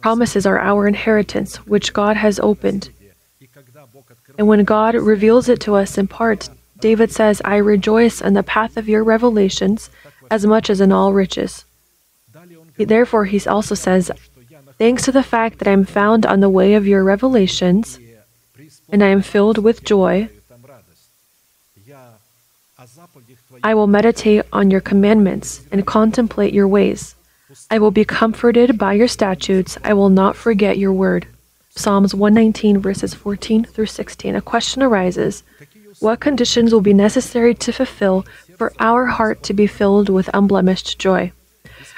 [0.00, 2.90] Promises are our inheritance, which God has opened.
[4.38, 8.42] And when God reveals it to us in part, David says, I rejoice in the
[8.42, 9.90] path of your revelations
[10.30, 11.64] as much as in all riches.
[12.78, 14.10] Therefore, he also says,
[14.78, 17.98] Thanks to the fact that I am found on the way of your revelations,
[18.88, 20.30] and I am filled with joy,
[23.62, 27.14] I will meditate on your commandments and contemplate your ways.
[27.70, 29.76] I will be comforted by your statutes.
[29.82, 31.26] I will not forget your word.
[31.70, 34.36] Psalms 119, verses 14 through 16.
[34.36, 35.42] A question arises
[36.00, 38.24] What conditions will be necessary to fulfill
[38.56, 41.32] for our heart to be filled with unblemished joy?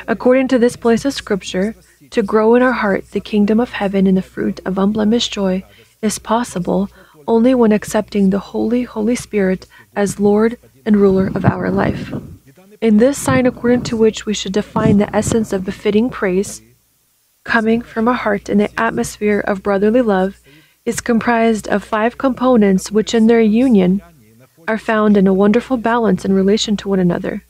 [0.06, 1.74] According to this place of Scripture,
[2.10, 5.64] to grow in our heart the kingdom of heaven and the fruit of unblemished joy
[6.02, 6.90] is possible
[7.26, 12.12] only when accepting the Holy, Holy Spirit as Lord and ruler of our life.
[12.82, 16.60] In this sign, according to which we should define the essence of befitting praise,
[17.44, 20.40] coming from a heart in the atmosphere of brotherly love,
[20.84, 24.02] is comprised of five components which, in their union,
[24.66, 27.44] are found in a wonderful balance in relation to one another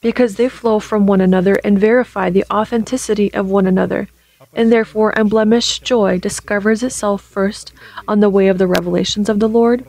[0.00, 4.06] because they flow from one another and verify the authenticity of one another,
[4.54, 7.72] and therefore unblemished joy discovers itself first
[8.06, 9.84] on the way of the revelations of the Lord,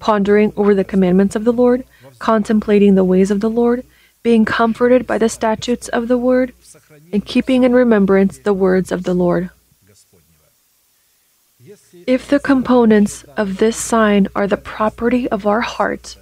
[0.00, 1.86] pondering over the commandments of the Lord,
[2.18, 3.86] contemplating the ways of the Lord,
[4.24, 6.52] being comforted by the statutes of the Word,
[7.12, 9.50] and keeping in remembrance the words of the Lord.
[12.06, 16.16] If the components of this sign are the property of our heart,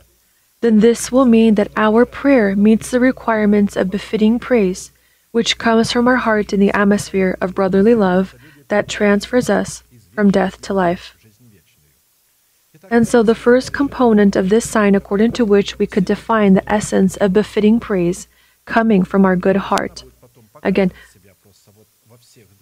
[0.60, 4.90] then this will mean that our prayer meets the requirements of befitting praise,
[5.30, 8.34] which comes from our heart in the atmosphere of brotherly love
[8.68, 11.16] that transfers us from death to life.
[12.92, 16.70] And so, the first component of this sign, according to which we could define the
[16.70, 18.28] essence of befitting praise,
[18.66, 20.04] coming from our good heart.
[20.62, 20.92] Again,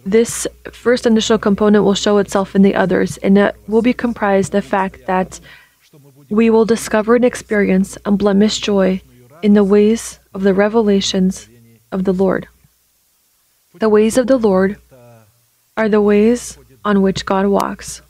[0.07, 4.53] this first initial component will show itself in the others, and it will be comprised
[4.53, 5.40] the fact that
[6.29, 9.03] we will discover and experience unblemished joy
[9.43, 11.49] in the ways of the revelations
[11.90, 12.47] of the Lord.
[13.75, 14.77] The ways of the Lord
[15.77, 18.01] are the ways on which God walks,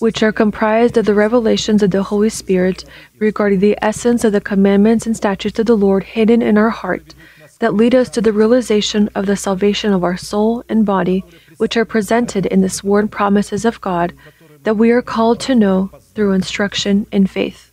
[0.00, 2.84] which are comprised of the revelations of the Holy Spirit
[3.18, 7.14] regarding the essence of the commandments and statutes of the Lord hidden in our heart
[7.60, 11.22] that lead us to the realization of the salvation of our soul and body,
[11.58, 14.14] which are presented in the sworn promises of God
[14.62, 17.70] that we are called to know through instruction in faith.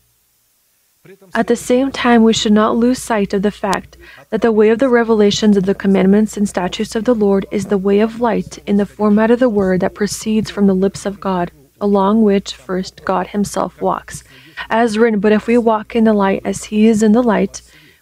[1.34, 3.96] At the same time, we should not lose sight of the fact
[4.30, 7.68] that the way of the revelations of the commandments and statutes of the Lord is
[7.68, 11.06] the way of light in the format of the word that proceeds from the lips
[11.06, 14.24] of God, along which first God Himself walks.
[14.70, 17.62] As written, but if we walk in the light as He is in the light,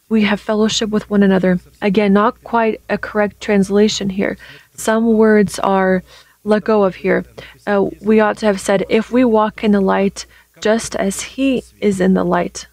[0.09, 1.59] we have fellowship with one another.
[1.81, 4.38] Again, not quite a correct translation here.
[4.75, 6.03] Some words are
[6.43, 7.25] let go of here.
[7.65, 10.25] Uh, we ought to have said, if we walk in the light
[10.61, 12.67] just as He is in the light.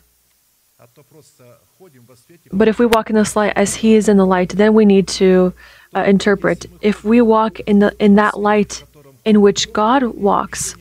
[2.52, 4.84] But if we walk in the light as He is in the light, then we
[4.84, 5.54] need to
[5.94, 6.66] uh, interpret.
[6.80, 8.84] If we walk in the in that light
[9.24, 10.74] in which God walks,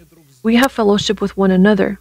[0.43, 1.99] we have fellowship with one another.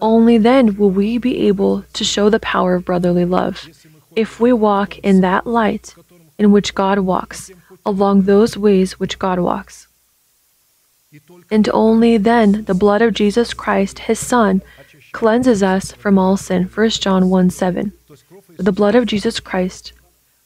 [0.00, 3.68] Only then will we be able to show the power of brotherly love.
[4.16, 5.94] If we walk in that light
[6.38, 7.50] in which God walks,
[7.84, 9.86] along those ways which God walks.
[11.50, 14.62] And only then the blood of Jesus Christ, his Son,
[15.12, 16.64] cleanses us from all sin.
[16.64, 17.92] 1 John 1 7.
[18.58, 19.92] The blood of Jesus Christ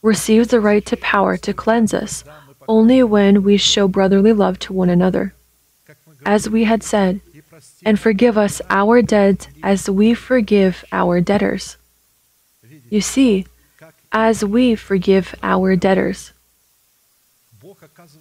[0.01, 2.23] receives the right to power to cleanse us
[2.67, 5.33] only when we show brotherly love to one another.
[6.25, 7.21] As we had said,
[7.85, 11.77] and forgive us our debts as we forgive our debtors.
[12.89, 13.45] You see,
[14.11, 16.31] as we forgive our debtors.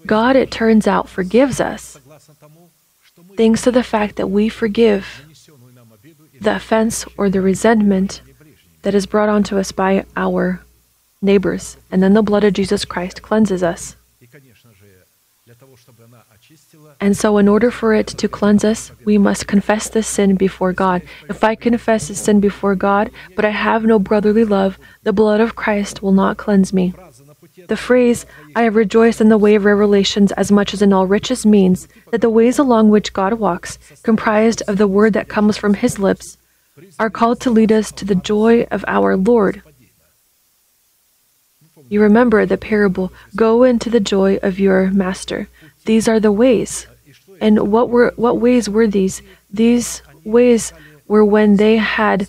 [0.07, 1.99] God, it turns out, forgives us,
[3.37, 5.25] thanks to the fact that we forgive
[6.41, 8.21] the offense or the resentment
[8.83, 10.63] that is brought onto us by our
[11.21, 13.97] neighbors, and then the blood of Jesus Christ cleanses us.
[17.03, 20.73] And so, in order for it to cleanse us, we must confess this sin before
[20.73, 21.03] God.
[21.29, 25.41] If I confess this sin before God, but I have no brotherly love, the blood
[25.41, 26.95] of Christ will not cleanse me.
[27.67, 28.25] The phrase,
[28.55, 31.89] I have rejoiced in the way of revelations as much as in all riches, means
[32.13, 35.99] that the ways along which God walks, comprised of the word that comes from his
[35.99, 36.39] lips,
[37.01, 39.61] are called to lead us to the joy of our Lord.
[41.89, 45.49] You remember the parable, Go into the joy of your master.
[45.85, 46.87] These are the ways.
[47.43, 49.21] And what were what ways were these?
[49.51, 50.73] These ways
[51.09, 52.29] were when they had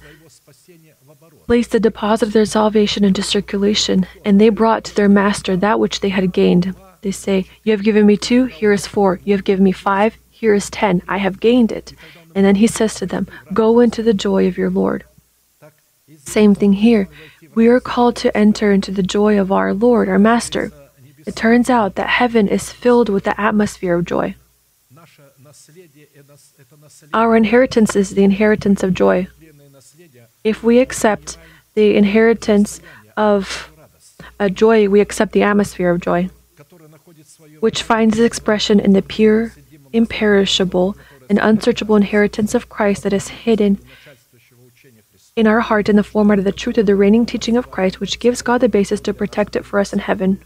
[1.45, 5.80] placed the deposit of their salvation into circulation, and they brought to their master that
[5.80, 6.76] which they had gained.
[7.01, 9.20] They say, You have given me two, here is four.
[9.24, 11.03] You have given me five, here is ten.
[11.07, 11.93] I have gained it.
[12.34, 15.03] And then he says to them, Go into the joy of your Lord.
[16.18, 17.07] Same thing here.
[17.53, 20.72] We are called to enter into the joy of our Lord, our Master.
[21.28, 24.36] It turns out that heaven is filled with the atmosphere of joy.
[27.14, 29.28] Our inheritance is the inheritance of joy.
[30.43, 31.38] If we accept
[31.74, 32.82] the inheritance
[33.18, 33.72] of
[34.39, 36.30] a joy, we accept the atmosphere of joy,
[37.60, 39.54] which finds its expression in the pure,
[39.91, 40.97] imperishable,
[41.30, 43.80] and unsearchable inheritance of Christ that is hidden
[45.36, 47.99] in our heart in the format of the truth of the reigning teaching of Christ,
[47.99, 50.41] which gives God the basis to protect it for us in heaven.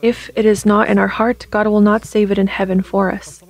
[0.00, 3.10] If it is not in our heart, God will not save it in heaven for
[3.10, 3.42] us.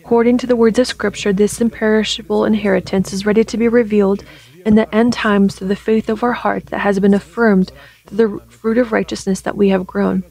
[0.00, 4.24] According to the words of Scripture, this imperishable inheritance is ready to be revealed
[4.64, 7.72] in the end times through the faith of our heart that has been affirmed
[8.06, 10.24] through the fruit of righteousness that we have grown.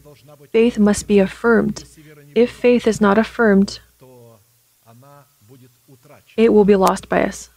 [0.51, 1.83] Faith must be affirmed.
[2.35, 3.79] If faith is not affirmed,
[6.35, 7.49] it will be lost by us.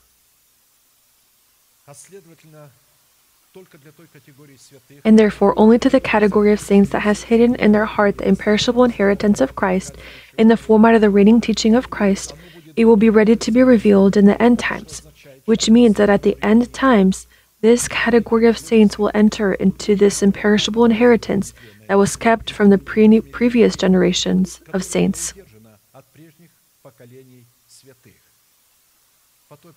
[5.04, 8.28] And therefore, only to the category of saints that has hidden in their heart the
[8.28, 9.96] imperishable inheritance of Christ,
[10.38, 12.32] in the format of the reigning teaching of Christ,
[12.76, 15.02] it will be ready to be revealed in the end times,
[15.44, 17.26] which means that at the end times,
[17.60, 21.52] this category of saints will enter into this imperishable inheritance
[21.88, 25.34] that was kept from the pre- previous generations of saints.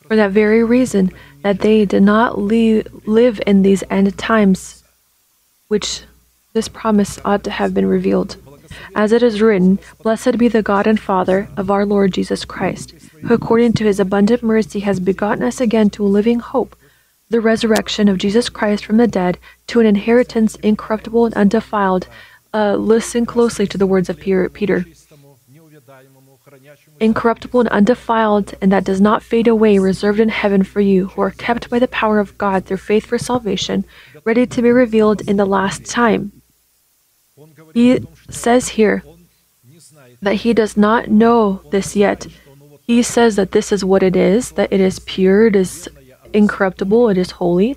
[0.08, 1.12] For that very reason,
[1.44, 4.84] that they did not live in these end times,
[5.68, 6.04] which
[6.54, 8.38] this promise ought to have been revealed.
[8.96, 12.91] As it is written, Blessed be the God and Father of our Lord Jesus Christ,
[13.24, 16.76] who according to his abundant mercy has begotten us again to a living hope,
[17.30, 19.38] the resurrection of Jesus Christ from the dead,
[19.68, 22.08] to an inheritance incorruptible and undefiled.
[22.54, 24.86] Uh, listen closely to the words of Peter
[27.04, 31.22] incorruptible and undefiled, and that does not fade away, reserved in heaven for you, who
[31.22, 33.86] are kept by the power of God through faith for salvation,
[34.24, 36.32] ready to be revealed in the last time.
[37.74, 39.04] He says here
[40.22, 42.28] that he does not know this yet.
[42.88, 45.89] He says that this is what it is, that it is pure, it is
[46.32, 47.76] incorruptible, it is holy,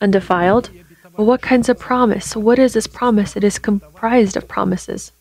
[0.00, 0.70] undefiled.
[1.16, 2.34] But what kinds of promise?
[2.34, 3.36] What is this promise?
[3.36, 5.12] It is comprised of promises.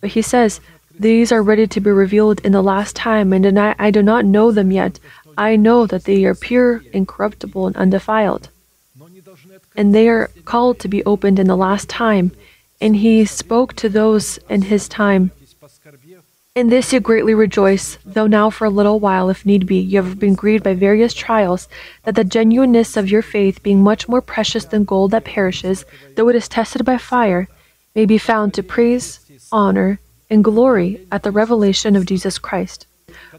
[0.00, 0.60] But he says,
[0.98, 4.24] these are ready to be revealed in the last time, and I, I do not
[4.24, 4.98] know them yet.
[5.36, 8.48] I know that they are pure, incorruptible, and undefiled.
[9.74, 12.32] And they are called to be opened in the last time.
[12.80, 15.32] And he spoke to those in his time.
[16.54, 20.02] In this you greatly rejoice, though now for a little while, if need be, you
[20.02, 21.68] have been grieved by various trials,
[22.04, 25.84] that the genuineness of your faith, being much more precious than gold that perishes,
[26.14, 27.46] though it is tested by fire,
[27.94, 29.20] may be found to praise,
[29.52, 30.00] honor,
[30.30, 32.86] and glory at the revelation of Jesus Christ,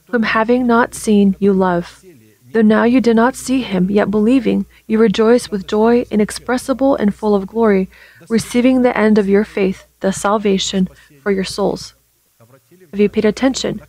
[0.08, 2.04] whom having not seen you love.
[2.54, 7.14] Though now you do not see him, yet believing, you rejoice with joy inexpressible and
[7.14, 7.90] full of glory,
[8.30, 10.88] receiving the end of your faith, the salvation
[11.22, 11.94] for your souls.
[12.92, 13.82] Have you paid attention?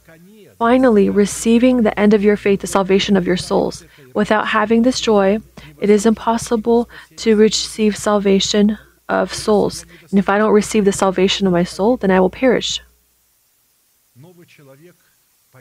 [0.59, 3.85] Finally, receiving the end of your faith, the salvation of your souls.
[4.13, 5.39] Without having this joy,
[5.81, 8.77] it is impossible to receive salvation
[9.09, 9.87] of souls.
[10.11, 12.81] And if I don't receive the salvation of my soul, then I will perish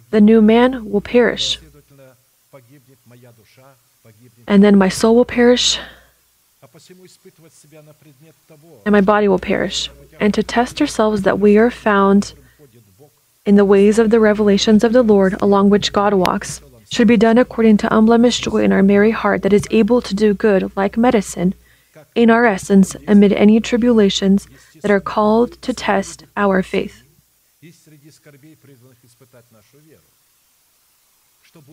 [0.09, 1.59] the new man will perish.
[4.47, 5.79] And then my soul will perish,
[8.85, 9.89] and my body will perish.
[10.19, 12.33] And to test ourselves that we are found
[13.45, 17.17] in the ways of the revelations of the Lord along which God walks should be
[17.17, 20.75] done according to unblemished joy in our merry heart that is able to do good
[20.75, 21.53] like medicine
[22.15, 24.47] in our essence amid any tribulations
[24.81, 27.03] that are called to test our faith.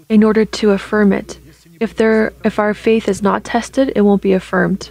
[0.09, 1.39] in order to affirm it.
[1.81, 4.91] If, there, if our faith is not tested, it won't be affirmed.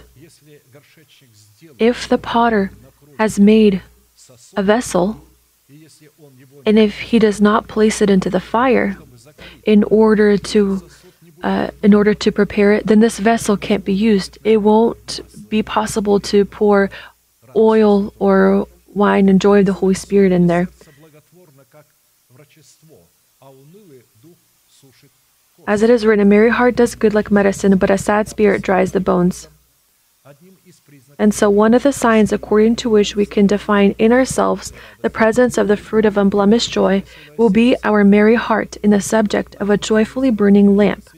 [1.78, 2.70] If the potter
[3.18, 3.82] has made
[4.56, 5.24] a vessel,
[6.66, 8.96] and if he does not place it into the fire
[9.64, 10.88] in order to
[11.42, 14.38] uh, in order to prepare it, then this vessel can't be used.
[14.44, 16.88] It won't be possible to pour
[17.54, 20.68] oil or wine and joy of the Holy Spirit in there.
[25.66, 28.62] As it is written, a merry heart does good like medicine, but a sad spirit
[28.62, 29.48] dries the bones.
[31.18, 35.10] And so, one of the signs according to which we can define in ourselves the
[35.10, 37.04] presence of the fruit of unblemished joy
[37.36, 41.08] will be our merry heart in the subject of a joyfully burning lamp,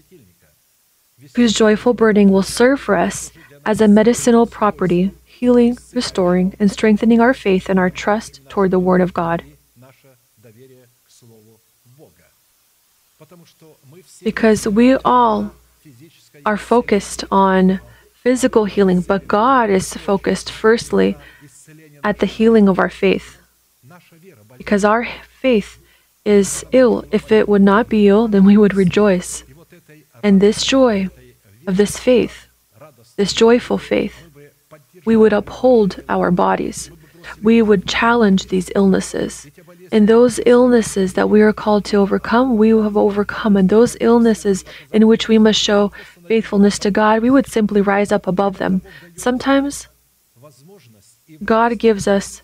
[1.35, 3.33] whose joyful burning will serve for us
[3.65, 8.79] as a medicinal property, healing, restoring, and strengthening our faith and our trust toward the
[8.79, 9.43] Word of God.
[14.23, 15.53] because we all
[16.45, 17.81] are focused on
[18.13, 21.17] physical healing, but God is focused firstly
[22.03, 23.39] at the healing of our faith.
[24.57, 25.07] Because our
[25.41, 25.79] faith
[26.25, 27.05] is ill.
[27.13, 29.45] If it would not be ill, then we would rejoice.
[30.23, 31.09] And this joy
[31.67, 32.47] of this faith,
[33.17, 34.17] this joyful faith,
[35.05, 36.91] we would uphold our bodies.
[37.43, 39.49] We would challenge these illnesses
[39.93, 43.57] in those illnesses that we are called to overcome, we have overcome.
[43.57, 45.93] And those illnesses in which we must show
[46.27, 48.83] faithfulness to God, we would simply rise up above them.
[49.17, 49.89] Sometimes
[51.45, 52.43] God gives us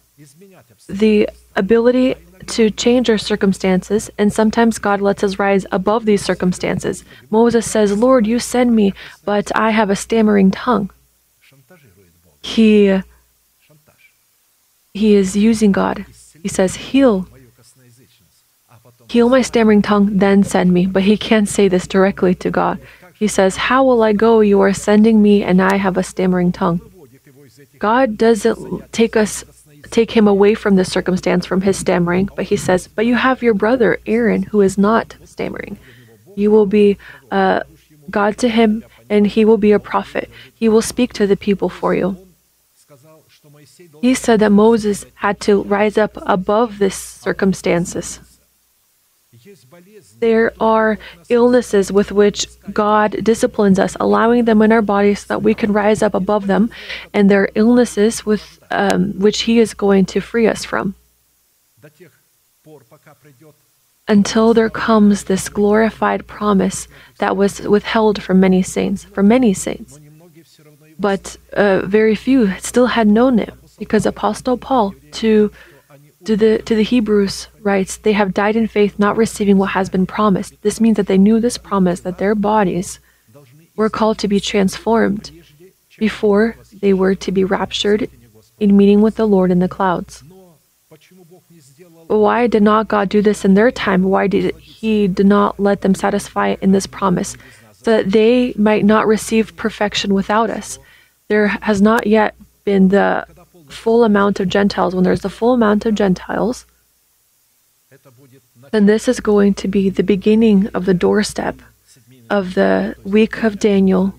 [0.88, 2.14] the ability
[2.46, 7.04] to change our circumstances, and sometimes God lets us rise above these circumstances.
[7.30, 10.90] Moses says, Lord, you send me, but I have a stammering tongue.
[12.42, 13.00] He,
[14.92, 16.04] he is using God.
[16.42, 17.28] He says, Heal
[19.12, 20.86] Heal my stammering tongue, then send me.
[20.86, 22.80] But he can't say this directly to God.
[23.12, 24.40] He says, How will I go?
[24.40, 26.80] You are sending me, and I have a stammering tongue.
[27.78, 29.44] God doesn't take us
[29.90, 33.42] take him away from this circumstance from his stammering, but he says, But you have
[33.42, 35.76] your brother Aaron who is not stammering.
[36.34, 36.96] You will be
[37.30, 37.64] uh,
[38.08, 40.30] God to him, and he will be a prophet.
[40.54, 42.16] He will speak to the people for you.
[44.00, 48.18] He said that Moses had to rise up above this circumstances
[50.22, 50.98] there are
[51.28, 55.72] illnesses with which God disciplines us, allowing them in our bodies so that we can
[55.72, 56.70] rise up above them,
[57.12, 60.94] and there are illnesses with um, which He is going to free us from.
[64.06, 66.86] Until there comes this glorified promise
[67.18, 69.98] that was withheld from many saints, from many saints,
[71.00, 75.50] but uh, very few still had known it, because Apostle Paul, to
[76.24, 79.88] to the to the Hebrews writes, they have died in faith, not receiving what has
[79.88, 80.60] been promised.
[80.62, 82.98] This means that they knew this promise that their bodies
[83.76, 85.30] were called to be transformed
[85.98, 88.08] before they were to be raptured
[88.60, 90.22] in meeting with the Lord in the clouds.
[92.06, 94.02] Why did not God do this in their time?
[94.04, 97.36] Why did He did not let them satisfy in this promise,
[97.72, 100.78] so that they might not receive perfection without us?
[101.28, 103.26] There has not yet been the
[103.72, 106.66] full amount of Gentiles, when there's the full amount of Gentiles,
[108.70, 111.56] then this is going to be the beginning of the doorstep
[112.30, 114.14] of the week of Daniel.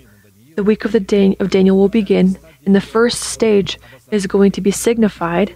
[0.56, 3.80] The week of the Dan- of Daniel will begin, and the first stage
[4.12, 5.56] is going to be signified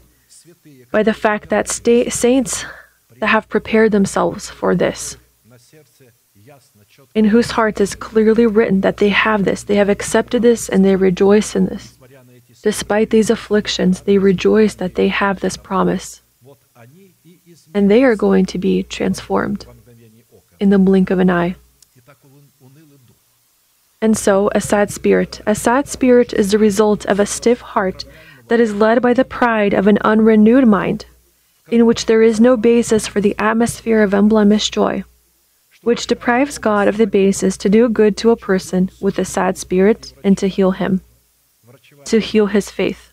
[0.91, 2.65] by the fact that sta- saints
[3.19, 5.17] that have prepared themselves for this,
[7.13, 10.83] in whose hearts is clearly written that they have this, they have accepted this, and
[10.83, 11.96] they rejoice in this.
[12.63, 16.21] Despite these afflictions, they rejoice that they have this promise.
[17.73, 19.65] And they are going to be transformed
[20.59, 21.55] in the blink of an eye.
[24.01, 25.41] And so, a sad spirit.
[25.45, 28.05] A sad spirit is the result of a stiff heart
[28.47, 31.05] that is led by the pride of an unrenewed mind,
[31.69, 35.03] in which there is no basis for the atmosphere of unblemished joy,
[35.81, 39.57] which deprives God of the basis to do good to a person with a sad
[39.57, 41.01] spirit and to heal him
[42.07, 43.11] to heal his faith.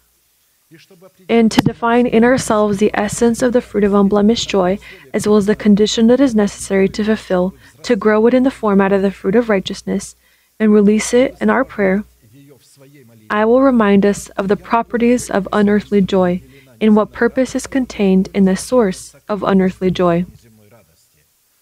[1.29, 4.79] And to define in ourselves the essence of the fruit of unblemished joy,
[5.13, 8.51] as well as the condition that is necessary to fulfill, to grow it in the
[8.51, 10.17] form of the fruit of righteousness,
[10.59, 12.05] and release it in our prayer,
[13.31, 16.43] I will remind us of the properties of unearthly joy
[16.81, 20.27] and what purpose is contained in the source of unearthly joy.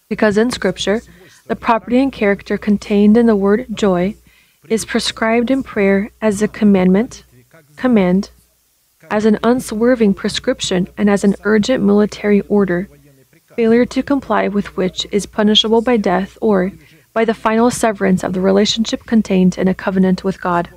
[0.09, 1.01] Because in Scripture,
[1.47, 4.15] the property and character contained in the word joy
[4.69, 7.23] is prescribed in prayer as a commandment,
[7.75, 8.29] command,
[9.09, 12.87] as an unswerving prescription, and as an urgent military order,
[13.55, 16.71] failure to comply with which is punishable by death or
[17.13, 20.69] by the final severance of the relationship contained in a covenant with God.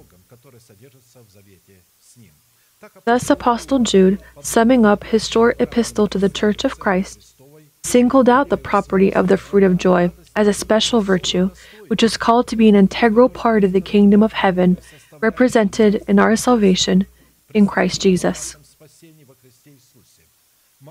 [3.04, 7.34] Thus, Apostle Jude, summing up his short epistle to the Church of Christ,
[7.82, 11.50] singled out the property of the fruit of joy as a special virtue,
[11.88, 14.78] which is called to be an integral part of the kingdom of heaven,
[15.20, 17.06] represented in our salvation
[17.54, 18.54] in Christ Jesus.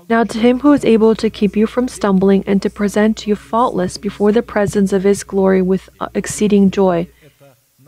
[0.08, 3.34] Now, to him who is able to keep you from stumbling and to present you
[3.34, 7.08] faultless before the presence of his glory with uh, exceeding joy,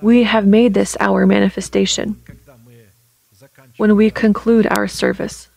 [0.01, 2.23] we have made this our manifestation
[3.77, 5.49] when we conclude our service.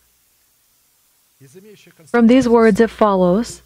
[2.06, 3.62] From these words, it follows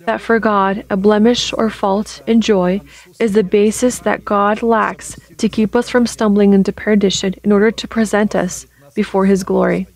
[0.00, 2.80] that for God, a blemish or fault in joy
[3.20, 7.70] is the basis that God lacks to keep us from stumbling into perdition in order
[7.70, 9.86] to present us before His glory.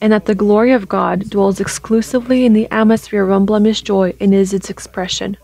[0.00, 4.34] And that the glory of God dwells exclusively in the atmosphere of unblemished joy and
[4.34, 5.36] is its expression.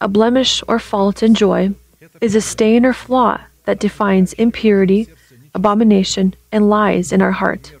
[0.00, 1.74] A blemish or fault in joy
[2.20, 5.08] is a stain or flaw that defines impurity,
[5.54, 7.72] abomination, and lies in our heart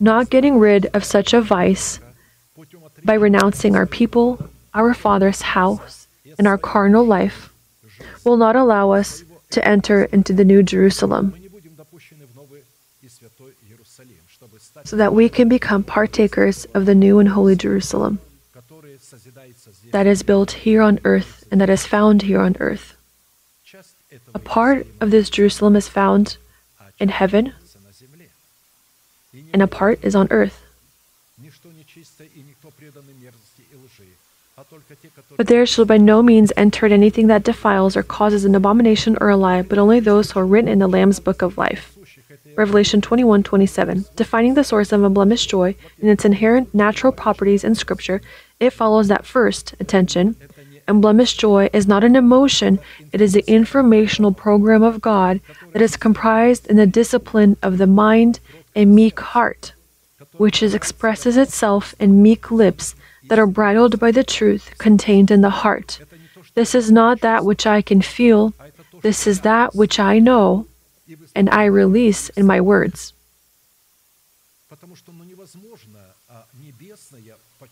[0.00, 2.00] not getting rid of such a vice
[3.04, 6.06] by renouncing our people, our father's house,
[6.38, 7.52] and our carnal life,
[8.24, 11.34] will not allow us to enter into the New Jerusalem
[14.84, 18.18] so that we can become partakers of the new and holy Jerusalem
[19.92, 22.96] that is built here on earth and that is found here on earth.
[24.34, 26.36] A part of this Jerusalem is found
[26.98, 27.52] in heaven,
[29.54, 30.60] and a part is on earth.
[35.36, 39.30] But there shall by no means enter anything that defiles or causes an abomination or
[39.30, 41.96] a lie, but only those who are written in the Lamb's book of life.
[42.56, 44.04] Revelation 21:27.
[44.16, 48.20] Defining the source of unblemished joy and its inherent natural properties in Scripture,
[48.60, 50.36] it follows that first, attention,
[50.86, 52.78] unblemished joy is not an emotion,
[53.12, 55.40] it is the informational program of God
[55.72, 58.40] that is comprised in the discipline of the mind
[58.74, 59.72] a meek heart,
[60.36, 62.94] which is expresses itself in meek lips
[63.28, 66.00] that are bridled by the truth contained in the heart.
[66.54, 68.52] This is not that which I can feel,
[69.02, 70.66] this is that which I know,
[71.34, 73.12] and I release in my words.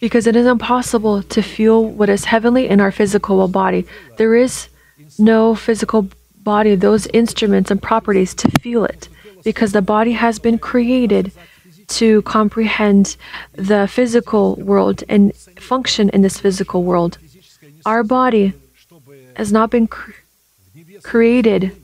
[0.00, 3.86] Because it is impossible to feel what is heavenly in our physical body.
[4.16, 4.68] There is
[5.18, 6.08] no physical
[6.42, 9.08] body, those instruments and properties to feel it
[9.44, 11.32] because the body has been created
[11.88, 13.16] to comprehend
[13.52, 17.18] the physical world and function in this physical world.
[17.84, 18.54] Our body
[19.36, 19.88] has not been
[21.02, 21.76] created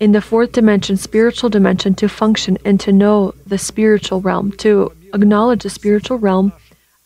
[0.00, 4.92] in the fourth dimension, spiritual dimension, to function and to know the spiritual realm, to
[5.14, 6.52] acknowledge the spiritual realm.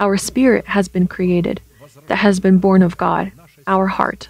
[0.00, 1.60] Our spirit has been created,
[2.06, 3.32] that has been born of God,
[3.66, 4.28] our heart.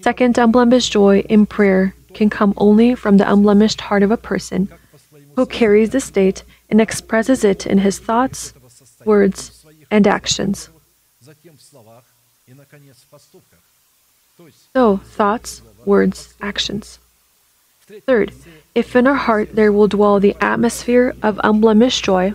[0.00, 4.68] Second unblemished joy in prayer can come only from the unblemished heart of a person
[5.36, 8.52] who carries the state and expresses it in his thoughts,
[9.04, 10.68] words, and actions.
[14.74, 16.98] So, thoughts, words, actions.
[18.06, 18.32] Third,
[18.74, 22.34] if in our heart there will dwell the atmosphere of unblemished joy,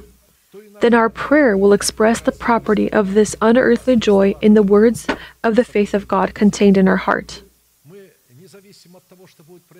[0.81, 5.07] then our prayer will express the property of this unearthly joy in the words
[5.43, 7.41] of the faith of God contained in our heart.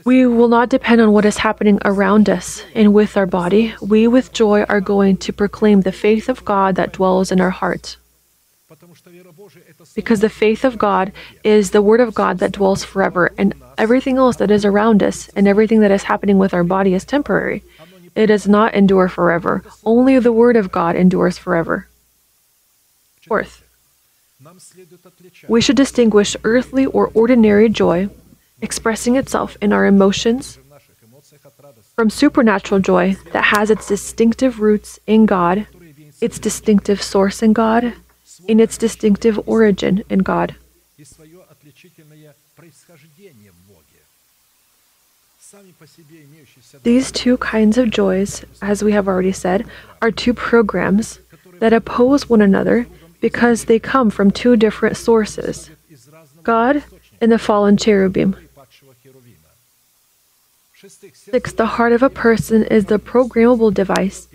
[0.04, 3.74] We will not depend on what is happening around us and with our body.
[3.82, 7.50] We, with joy, are going to proclaim the faith of God that dwells in our
[7.50, 7.98] heart,
[9.96, 11.12] Because the faith of God
[11.44, 15.30] is the Word of God that dwells forever, and everything else that is around us
[15.36, 17.64] and everything that is happening with our body is temporary.
[18.16, 19.64] It does not endure forever.
[19.84, 21.88] Only the Word of God endures forever.
[23.22, 23.64] Fourth,
[25.48, 28.10] we should distinguish earthly or ordinary joy
[28.62, 30.58] expressing itself in our emotions
[31.96, 35.68] from supernatural joy that has its distinctive roots in God,
[36.22, 37.94] its distinctive source in God,
[38.48, 40.56] in its distinctive origin in God.
[46.84, 49.66] These two kinds of joys, as we have already said,
[50.02, 51.20] are two programs
[51.60, 52.88] that oppose one another
[53.22, 55.70] because they come from two different sources
[56.44, 56.84] God
[57.22, 58.36] in the fallen cherubim.
[60.88, 64.28] Six, the heart of a person is the programmable device,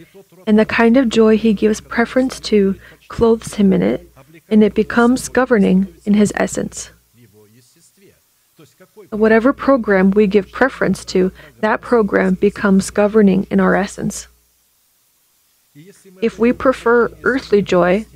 [0.46, 2.74] and the kind of joy he gives preference to
[3.08, 4.10] clothes him in it,
[4.48, 6.90] and it becomes governing in his essence.
[9.10, 14.26] Whatever program we give preference to, that program becomes governing in our essence.
[16.20, 18.06] If we prefer earthly joy,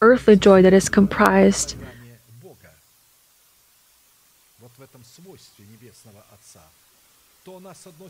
[0.00, 1.76] earthly joy that is comprised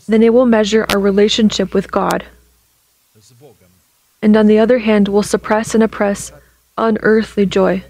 [0.07, 2.25] then it will measure our relationship with God.
[4.21, 6.31] And on the other hand, will suppress and oppress
[6.77, 7.83] unearthly joy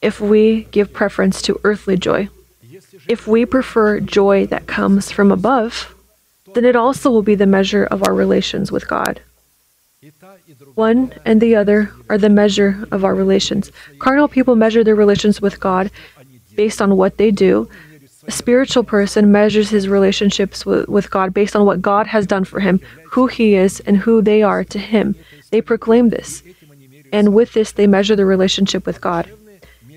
[0.00, 2.28] if we give preference to earthly joy.
[3.08, 5.94] If we prefer joy that comes from above,
[6.54, 9.20] then it also will be the measure of our relations with God.
[10.74, 13.70] One and the other are the measure of our relations.
[13.98, 15.90] Carnal people measure their relations with God
[16.56, 17.68] based on what they do,
[18.30, 22.44] a spiritual person measures his relationships with, with God based on what God has done
[22.44, 25.16] for him, who he is, and who they are to him.
[25.50, 26.44] They proclaim this,
[27.12, 29.28] and with this, they measure the relationship with God.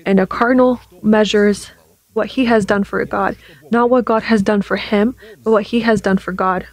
[0.04, 1.70] And a carnal measures
[2.12, 3.36] what he has done for God,
[3.70, 5.14] not what God has done for him,
[5.44, 6.66] but what he has done for God.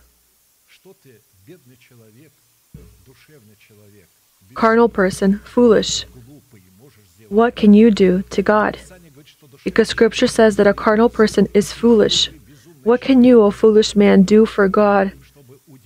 [4.56, 6.06] Carnal person, foolish.
[7.30, 8.80] What can you do to God?
[9.64, 12.30] because scripture says that a carnal person is foolish.
[12.84, 15.12] What can you, O foolish man, do for God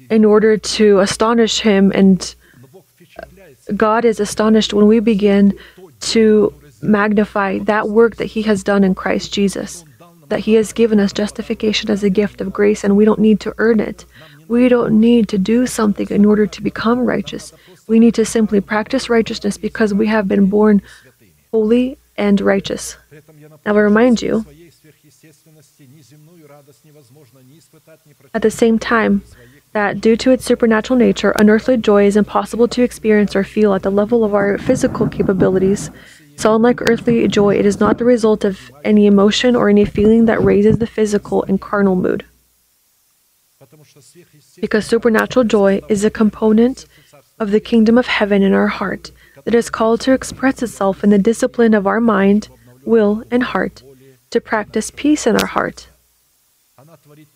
[0.09, 1.91] in order to astonish him?
[1.93, 2.35] And
[3.17, 3.25] uh,
[3.75, 5.57] God is astonished when we begin
[5.99, 9.83] to magnify that work that He has done in Christ Jesus,
[10.27, 13.39] that He has given us justification as a gift of grace, and we don't need
[13.41, 14.05] to earn it.
[14.47, 17.51] We don't need to do something in order to become righteous.
[17.87, 20.81] We need to simply practice righteousness because we have been born
[21.51, 22.97] holy and righteous.
[23.65, 24.45] I will remind you,
[28.33, 29.23] at the same time,
[29.73, 33.83] that due to its supernatural nature, unearthly joy is impossible to experience or feel at
[33.83, 35.91] the level of our physical capabilities.
[36.37, 40.25] So, unlike earthly joy, it is not the result of any emotion or any feeling
[40.25, 42.25] that raises the physical and carnal mood.
[44.59, 46.85] Because supernatural joy is a component
[47.39, 49.11] of the kingdom of heaven in our heart
[49.45, 52.49] that is called to express itself in the discipline of our mind,
[52.83, 53.81] will, and heart,
[54.31, 55.87] to practice peace in our heart.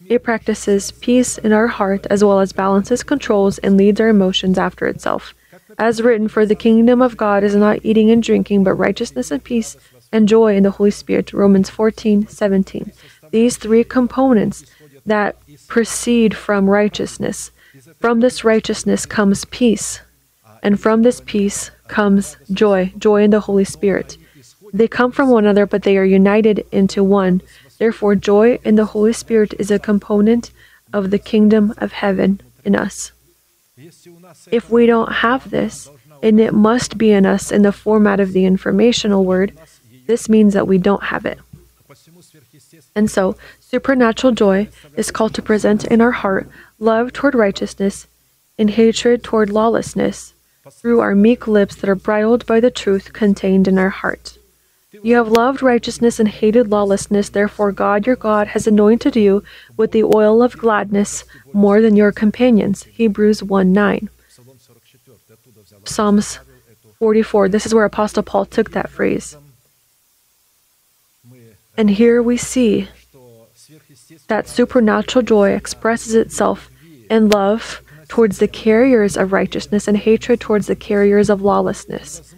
[0.08, 4.58] It practices peace in our heart as well as balances, controls, and leads our emotions
[4.58, 5.34] after itself.
[5.78, 9.44] As written, for the kingdom of God is not eating and drinking, but righteousness and
[9.44, 9.78] peace
[10.12, 11.32] and joy in the Holy Spirit.
[11.32, 12.92] Romans 14 17.
[13.32, 14.66] These three components
[15.06, 15.38] that
[15.68, 17.52] proceed from righteousness.
[18.00, 20.02] From this righteousness comes peace,
[20.64, 24.18] and from this peace comes joy, joy in the Holy Spirit.
[24.74, 27.42] They come from one another, but they are united into one.
[27.78, 30.52] Therefore, joy in the Holy Spirit is a component
[30.94, 33.12] of the kingdom of heaven in us.
[34.52, 35.90] If we don't have this,
[36.22, 39.58] and it must be in us in the format of the informational word,
[40.08, 41.40] this means that we don't have it.
[42.96, 48.08] And so, supernatural joy is called to present in our heart love toward righteousness
[48.58, 50.34] and hatred toward lawlessness
[50.72, 54.38] through our meek lips that are bridled by the truth contained in our heart.
[55.04, 59.44] You have loved righteousness and hated lawlessness, therefore God your God has anointed you
[59.78, 62.84] with the oil of gladness more than your companions.
[62.84, 64.10] Hebrews 1 9.
[65.86, 66.40] Psalms
[66.98, 67.50] 44.
[67.50, 69.38] This is where Apostle Paul took that phrase.
[71.78, 72.90] And here we see
[74.28, 76.70] that supernatural joy expresses itself
[77.10, 82.36] in love towards the carriers of righteousness and hatred towards the carriers of lawlessness.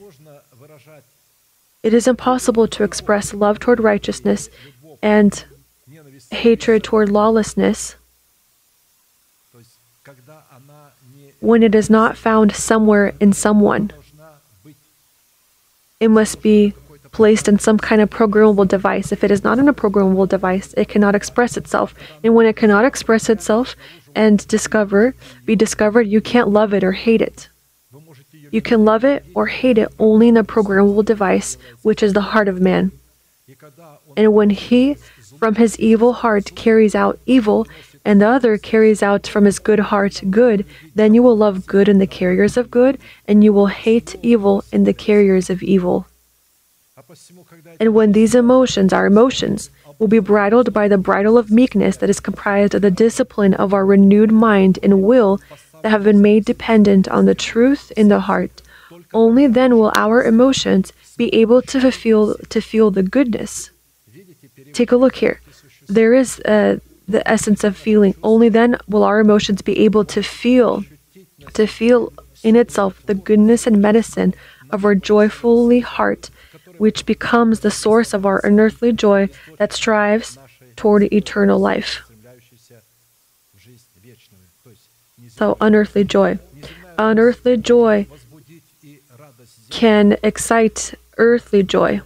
[1.81, 4.49] It is impossible to express love toward righteousness
[5.01, 5.43] and
[6.29, 7.95] hatred toward lawlessness
[11.39, 13.91] when it is not found somewhere in someone.
[15.99, 16.73] It must be
[17.11, 19.11] placed in some kind of programmable device.
[19.11, 21.93] If it is not in a programmable device, it cannot express itself.
[22.23, 23.75] And when it cannot express itself
[24.15, 27.49] and discover, be discovered, you can't love it or hate it.
[28.51, 32.21] You can love it or hate it only in a programmable device, which is the
[32.21, 32.91] heart of man.
[34.17, 34.95] And when he,
[35.39, 37.67] from his evil heart, carries out evil,
[38.03, 41.87] and the other carries out from his good heart good, then you will love good
[41.87, 46.07] in the carriers of good, and you will hate evil in the carriers of evil.
[47.79, 52.09] And when these emotions, our emotions, will be bridled by the bridle of meekness that
[52.09, 55.39] is comprised of the discipline of our renewed mind and will
[55.81, 58.61] that have been made dependent on the truth in the heart,
[59.13, 63.69] only then will our emotions be able to feel to feel the goodness.
[64.73, 65.41] Take a look here.
[65.87, 68.15] There is uh, the essence of feeling.
[68.23, 70.83] Only then will our emotions be able to feel,
[71.53, 72.13] to feel
[72.43, 74.33] in itself the goodness and medicine
[74.71, 76.29] of our joyfully heart
[76.81, 80.39] which becomes the source of our unearthly joy that strives
[80.75, 82.01] toward eternal life.
[85.29, 86.39] So, unearthly joy.
[86.97, 88.07] Unearthly joy
[89.69, 92.01] can excite earthly joy,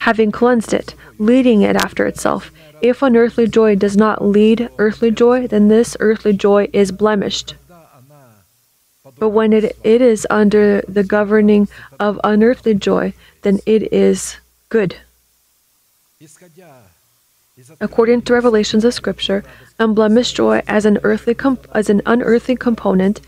[0.00, 2.50] having cleansed it, leading it after itself.
[2.80, 7.56] If unearthly joy does not lead earthly joy, then this earthly joy is blemished.
[9.18, 11.68] But when it, it is under the governing
[12.00, 13.14] of unearthly joy,
[13.46, 14.38] then it is
[14.70, 14.96] good.
[17.80, 19.44] According to revelations of Scripture,
[19.78, 23.20] unblemished joy as an earthly comp- as an unearthly component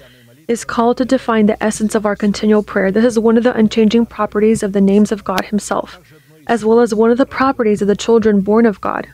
[0.49, 2.91] is called to define the essence of our continual prayer.
[2.91, 6.01] This is one of the unchanging properties of the names of God Himself,
[6.49, 9.07] as well as one of the properties of the children born of God.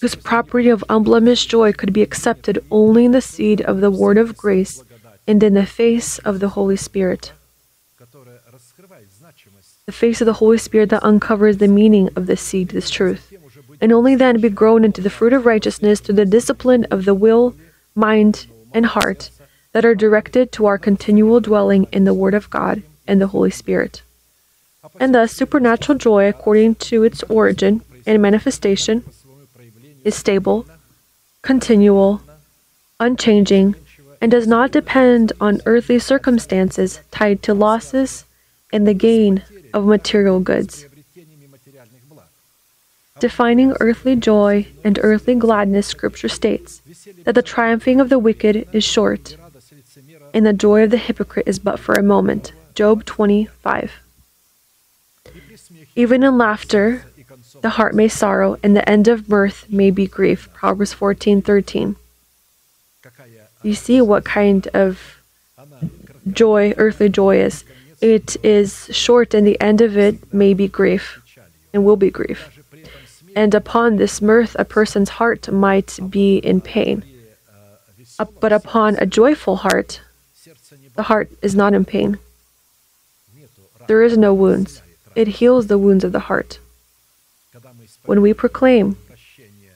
[0.00, 4.18] This property of unblemished joy could be accepted only in the seed of the Word
[4.18, 4.82] of grace
[5.28, 7.32] and in the face of the Holy Spirit
[9.86, 13.32] the face of the Holy Spirit that uncovers the meaning of this seed, this truth,
[13.80, 17.14] and only then be grown into the fruit of righteousness through the discipline of the
[17.14, 17.54] will,
[17.94, 19.30] mind, and heart
[19.72, 23.50] that are directed to our continual dwelling in the Word of God and the Holy
[23.50, 24.02] Spirit.
[24.98, 29.04] And thus, supernatural joy, according to its origin and manifestation,
[30.04, 30.66] is stable,
[31.42, 32.20] continual,
[32.98, 33.74] unchanging,
[34.22, 38.24] and does not depend on earthly circumstances tied to losses
[38.72, 39.42] and the gain
[39.74, 40.86] of material goods.
[43.18, 46.80] Defining earthly joy and earthly gladness, Scripture states
[47.24, 49.36] that the triumphing of the wicked is short,
[50.32, 52.52] and the joy of the hypocrite is but for a moment.
[52.74, 53.92] Job 25.
[55.96, 57.04] Even in laughter,
[57.60, 60.48] the heart may sorrow, and the end of mirth may be grief.
[60.54, 61.96] Proverbs 14:13
[63.62, 65.20] you see what kind of
[66.30, 67.64] joy, earthly joy is.
[68.00, 71.20] It is short, and the end of it may be grief
[71.72, 72.58] and will be grief.
[73.34, 77.04] And upon this mirth, a person's heart might be in pain.
[78.18, 80.00] Uh, but upon a joyful heart,
[80.96, 82.18] the heart is not in pain.
[83.86, 84.82] There is no wounds.
[85.14, 86.58] It heals the wounds of the heart.
[88.04, 88.96] When we proclaim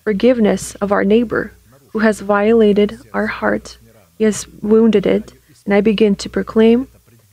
[0.04, 1.52] forgiveness of our neighbor,
[1.96, 3.78] who has violated our heart,
[4.18, 5.32] he has wounded it,
[5.64, 6.88] and I begin to proclaim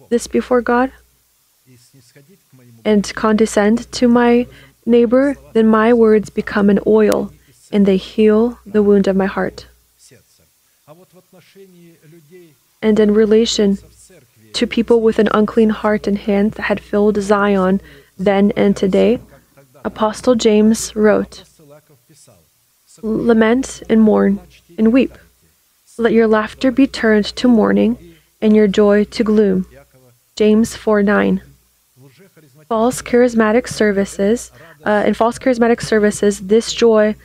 [0.08, 0.90] this before God
[2.86, 4.48] and condescend to my
[4.86, 7.34] neighbor, then my words become an oil
[7.74, 9.68] and they heal the wound of my heart.
[12.82, 13.80] And in relation
[14.54, 17.82] to people with an unclean heart and hands that had filled Zion
[18.18, 19.20] then and today,
[19.84, 21.44] Apostle James wrote,
[23.02, 24.40] Lament and mourn
[24.78, 25.18] and weep.
[25.98, 27.98] Let your laughter be turned to mourning
[28.42, 29.66] and your joy to gloom.
[30.36, 31.42] James 4 9.
[32.68, 34.52] False charismatic services,
[34.86, 37.16] uh, in false charismatic services, this joy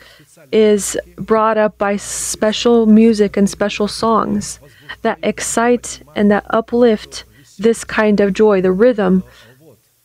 [0.51, 4.59] is brought up by special music and special songs
[5.01, 7.23] that excite and that uplift
[7.57, 9.23] this kind of joy, the rhythm.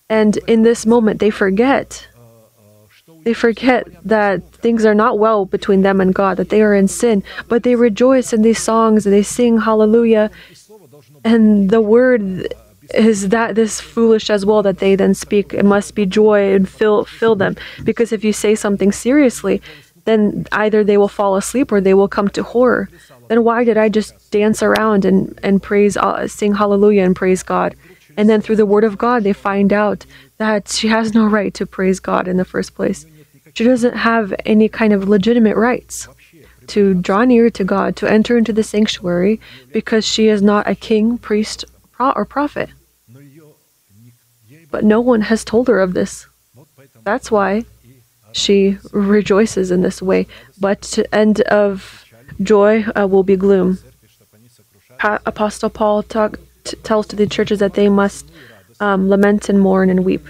[0.09, 2.07] And in this moment, they forget
[3.25, 6.89] they forget that things are not well between them and God, that they are in
[6.89, 10.31] sin, but they rejoice in these songs and they sing hallelujah.
[11.25, 12.55] And the word
[12.93, 15.55] is that this foolish as well that they then speak.
[15.55, 17.57] It must be joy and fill fill them.
[17.83, 19.63] Because if you say something seriously,
[20.05, 22.91] then either they will fall asleep or they will come to horror.
[23.29, 27.43] Then why did I just dance around and and praise, uh, sing hallelujah and praise
[27.43, 27.75] God?
[28.17, 30.07] And then through the word of God, they find out
[30.37, 33.07] that she has no right to praise God in the first place.
[33.55, 36.09] She doesn't have any kind of legitimate rights
[36.69, 39.41] to draw near to God, to enter into the sanctuary,
[39.73, 41.65] because she is not a king, priest,
[42.01, 42.71] or prophet.
[44.71, 46.27] But no one has told her of this.
[47.05, 47.65] That's why
[48.33, 50.27] she rejoices in this way.
[50.59, 52.05] But end of
[52.43, 53.79] joy uh, will be gloom.
[54.99, 58.27] Pa- Apostle Paul talk, t- tells to the churches that they must
[58.81, 60.27] um, lament and mourn and weep.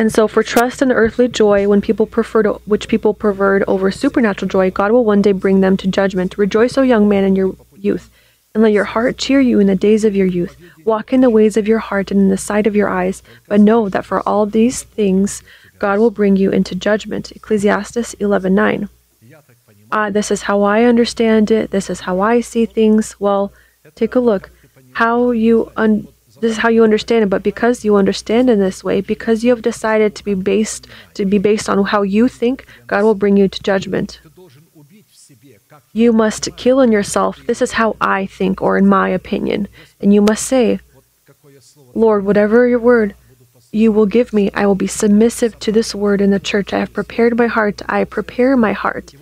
[0.00, 3.90] And so for trust and earthly joy, when people prefer to, which people pervert over
[3.90, 6.38] supernatural joy, God will one day bring them to judgment.
[6.38, 8.08] Rejoice, O young man, in your youth,
[8.54, 10.56] and let your heart cheer you in the days of your youth.
[10.86, 13.60] Walk in the ways of your heart and in the sight of your eyes, but
[13.60, 15.42] know that for all these things
[15.78, 17.30] God will bring you into judgment.
[17.32, 18.88] Ecclesiastes 11:9.
[19.92, 21.72] Ah, uh, this is how I understand it.
[21.72, 23.20] This is how I see things.
[23.20, 23.52] Well,
[23.94, 24.50] take a look.
[24.92, 26.08] How you un-
[26.40, 29.50] this is how you understand it but because you understand in this way because you
[29.50, 33.36] have decided to be based to be based on how you think god will bring
[33.36, 34.20] you to judgment.
[35.92, 37.40] You must kill in yourself.
[37.46, 39.68] This is how i think or in my opinion.
[40.00, 40.80] And you must say
[41.94, 43.14] lord whatever your word
[43.72, 46.72] you will give me i will be submissive to this word in the church.
[46.72, 47.82] I have prepared my heart.
[47.88, 49.14] I prepare my heart.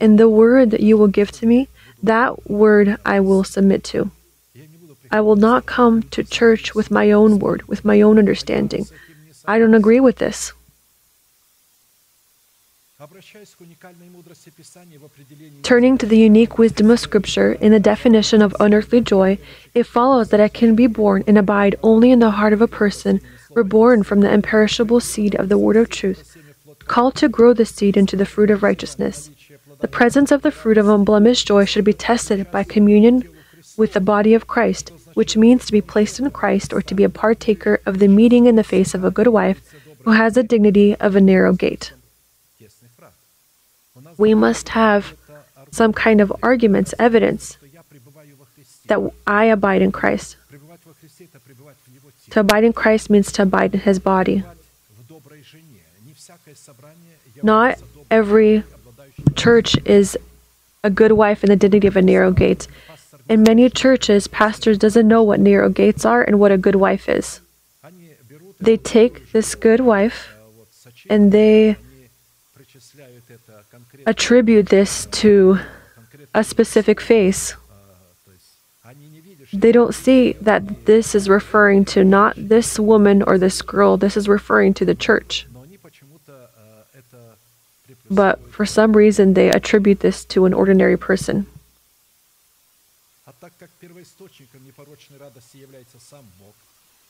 [0.00, 1.68] And the word that you will give to me
[2.02, 4.10] that word i will submit to.
[5.10, 8.86] I will not come to church with my own word, with my own understanding.
[9.44, 10.52] I don't agree with this.
[15.62, 19.38] Turning to the unique wisdom of Scripture in the definition of unearthly joy,
[19.74, 22.68] it follows that it can be born and abide only in the heart of a
[22.68, 26.36] person reborn from the imperishable seed of the Word of truth,
[26.86, 29.30] called to grow the seed into the fruit of righteousness.
[29.80, 33.28] The presence of the fruit of unblemished joy should be tested by communion
[33.76, 37.04] with the body of Christ, which means to be placed in Christ or to be
[37.04, 39.60] a partaker of the meeting in the face of a good wife
[40.04, 41.92] who has the dignity of a narrow gate.
[44.16, 45.16] We must have
[45.70, 47.56] some kind of arguments, evidence
[48.86, 50.36] that I abide in Christ.
[52.30, 54.44] To abide in Christ means to abide in his body.
[57.42, 57.78] Not
[58.10, 58.62] every
[59.34, 60.16] church is
[60.82, 62.68] a good wife in the dignity of a narrow gate.
[63.28, 67.08] In many churches, pastors doesn't know what narrow gates are and what a good wife
[67.08, 67.40] is.
[68.60, 70.34] They take this good wife
[71.08, 71.76] and they
[74.06, 75.58] attribute this to
[76.34, 77.54] a specific face.
[79.52, 84.16] They don't see that this is referring to not this woman or this girl, this
[84.16, 85.46] is referring to the church.
[88.10, 91.46] But for some reason, they attribute this to an ordinary person.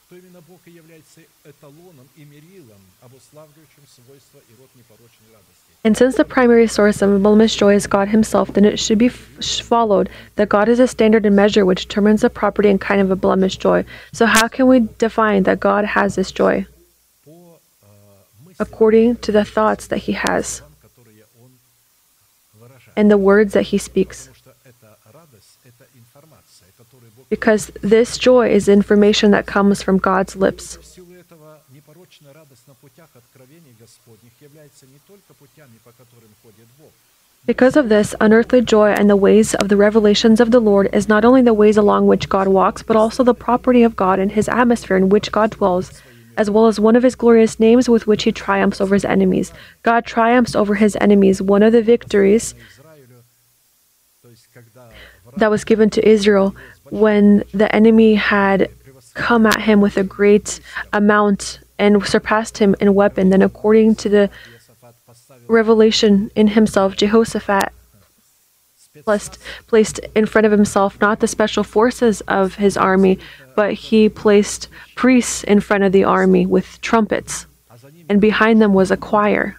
[0.09, 5.69] то именно Бог и является эталоном и мерилом, обуславливающим свойства и род непорочной радости.
[5.83, 9.09] And since the primary source of unblemished joy is God Himself, then it should be
[9.09, 13.11] followed that God is a standard and measure which determines the property and kind of
[13.11, 13.85] a blemished joy.
[14.11, 16.65] So, how can we define that God has this joy?
[18.59, 20.63] According to the thoughts that He has
[22.97, 24.29] and the words that He speaks
[27.28, 30.78] because this joy is information that comes from God's lips.
[37.46, 41.08] Because of this, unearthly joy and the ways of the revelations of the Lord is
[41.08, 44.32] not only the ways along which God walks, but also the property of God and
[44.32, 46.00] his atmosphere in which God dwells,
[46.38, 49.52] as well as one of his glorious names with which he triumphs over his enemies.
[49.82, 51.42] God triumphs over his enemies.
[51.42, 52.54] One of the victories
[55.36, 56.56] that was given to Israel
[56.90, 58.70] when the enemy had
[59.14, 60.60] come at him with a great
[60.92, 64.30] amount and surpassed him in weapon, then according to the
[65.48, 67.72] revelation in himself, Jehoshaphat
[69.04, 73.18] placed, in front of himself not the special forces of his army,
[73.56, 77.46] but he placed priests in front of the army with trumpets,
[78.08, 79.58] and behind them was a choir.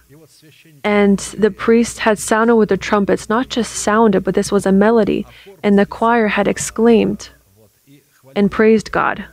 [0.86, 4.70] And the priest had sounded with the trumpets, not just sounded, but this was a
[4.70, 5.26] melody.
[5.60, 7.30] And the choir had exclaimed
[8.36, 9.24] and praised God.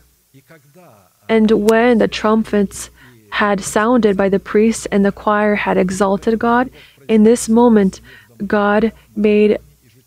[1.30, 2.90] And when the trumpets
[3.30, 6.72] had sounded by the priests and the choir had exalted God,
[7.08, 8.02] in this moment,
[8.48, 9.60] God made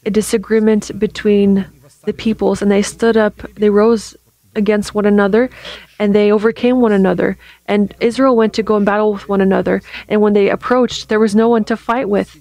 [0.04, 1.66] a disagreement between
[2.06, 4.16] the peoples, and they stood up, they rose
[4.56, 5.50] against one another,
[5.98, 7.38] and they overcame one another.
[7.66, 9.82] And Israel went to go and battle with one another.
[10.08, 12.36] And when they approached, there was no one to fight with.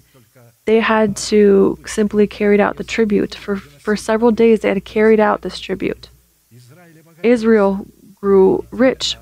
[0.64, 3.34] They had to simply carry out the tribute.
[3.34, 6.08] For, for several days, they had carried out this tribute.
[7.22, 7.86] Israel
[8.20, 9.16] grew rich.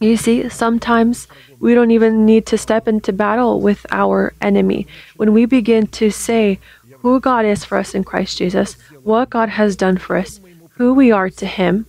[0.00, 1.26] You see, sometimes
[1.58, 4.86] we don't even need to step into battle with our enemy.
[5.16, 6.58] When we begin to say
[7.00, 10.40] who God is for us in Christ Jesus, what God has done for us,
[10.76, 11.86] who we are to Him,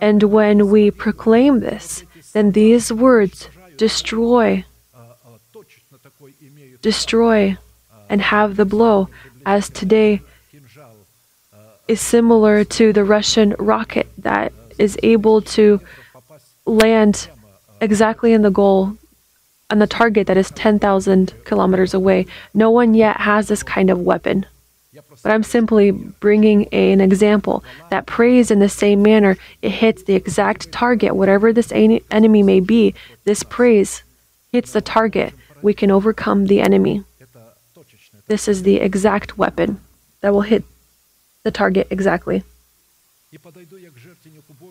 [0.00, 4.64] and when we proclaim this, then these words destroy,
[6.82, 7.56] destroy,
[8.08, 9.08] and have the blow,
[9.46, 10.20] as today
[11.86, 15.80] is similar to the Russian rocket that is able to
[16.66, 17.28] land
[17.80, 18.96] exactly in the goal
[19.70, 22.26] on the target that is 10,000 kilometers away.
[22.52, 24.46] No one yet has this kind of weapon.
[25.24, 30.02] But I'm simply bringing a, an example that praise in the same manner, it hits
[30.02, 32.94] the exact target, whatever this enemy may be,
[33.24, 34.02] this praise
[34.52, 35.32] hits the target.
[35.62, 37.04] We can overcome the enemy.
[38.26, 39.80] This is the exact weapon
[40.20, 40.62] that will hit
[41.42, 42.44] the target exactly.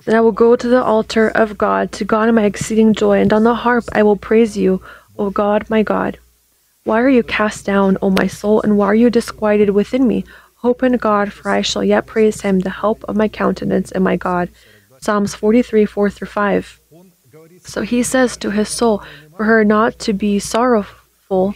[0.06, 3.20] Then I will go to the altar of God, to God in my exceeding joy,
[3.22, 4.84] and on the harp I will praise you,
[5.18, 6.20] O God, my God.
[6.84, 10.26] Why are you cast down, O my soul, and why are you disquieted within me?
[10.64, 14.02] Hope in God, for I shall yet praise him, the help of my countenance and
[14.02, 14.48] my God.
[15.02, 16.80] Psalms 43 4 through 5.
[17.66, 19.04] So he says to his soul,
[19.36, 21.56] For her not to be sorrowful,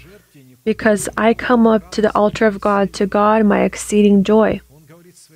[0.66, 4.60] because I come up to the altar of God, to God my exceeding joy.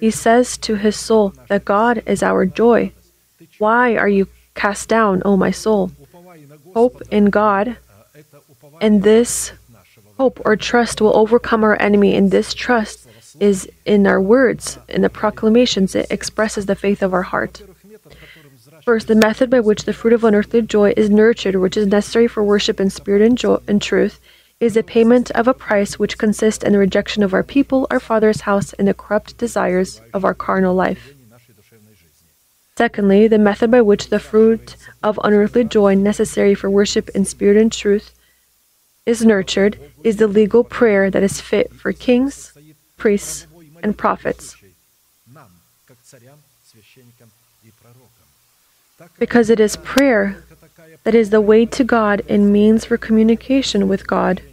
[0.02, 2.92] He says to his soul that God is our joy.
[3.58, 5.92] Why are you cast down, O my soul?
[6.74, 7.78] Hope in God,
[8.82, 9.54] and this
[10.18, 13.08] hope or trust will overcome our enemy, and this trust
[13.42, 17.64] is in our words, in the proclamations, it expresses the faith of our heart.
[18.86, 22.28] First, the method by which the fruit of unearthly joy is nurtured, which is necessary
[22.28, 24.20] for worship in spirit and, joy, and truth,
[24.60, 28.00] is the payment of a price which consists in the rejection of our people, our
[28.00, 31.16] father's house, and the corrupt desires of our carnal life.
[32.78, 37.58] Secondly, the method by which the fruit of unearthly joy necessary for worship in spirit
[37.58, 38.14] and truth
[39.06, 42.51] is nurtured is the legal prayer that is fit for kings,
[43.02, 43.48] priests,
[43.82, 44.56] and prophets.
[49.18, 50.44] Because it is prayer
[51.04, 54.44] that is the way to God and means for communication with God.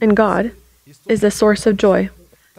[0.00, 0.52] And God
[1.08, 2.10] is the source of joy.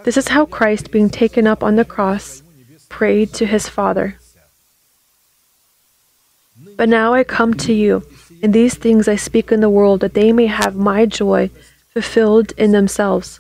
[0.04, 2.43] This is how Christ, being taken up on the cross,
[2.89, 4.20] prayed to his Father.
[6.76, 8.04] But now I come to you,
[8.41, 11.51] and these things I speak in the world, that they may have my joy
[11.93, 13.39] fulfilled in themselves.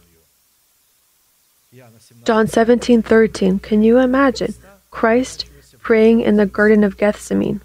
[2.23, 3.59] John 17:13.
[3.59, 4.53] Can you imagine
[4.91, 5.45] Christ
[5.79, 7.61] praying in the garden of Gethsemane?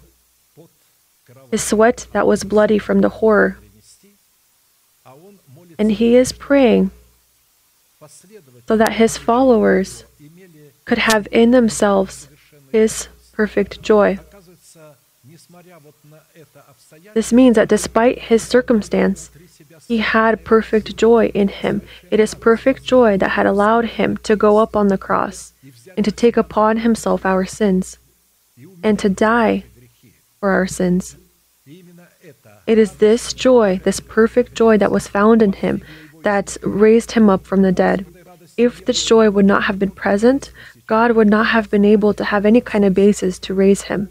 [1.51, 3.57] His sweat that was bloody from the horror.
[5.77, 6.91] And he is praying
[8.67, 10.03] so that his followers
[10.85, 12.27] could have in themselves
[12.71, 14.19] his perfect joy.
[17.13, 19.31] This means that despite his circumstance,
[19.89, 21.81] he had perfect joy in him.
[22.11, 25.51] It is perfect joy that had allowed him to go up on the cross
[25.97, 27.97] and to take upon himself our sins
[28.83, 29.63] and to die
[30.39, 31.15] for our sins.
[32.67, 35.81] It is this joy, this perfect joy that was found in him,
[36.21, 38.05] that raised him up from the dead.
[38.57, 40.51] If this joy would not have been present,
[40.85, 44.09] God would not have been able to have any kind of basis to raise him.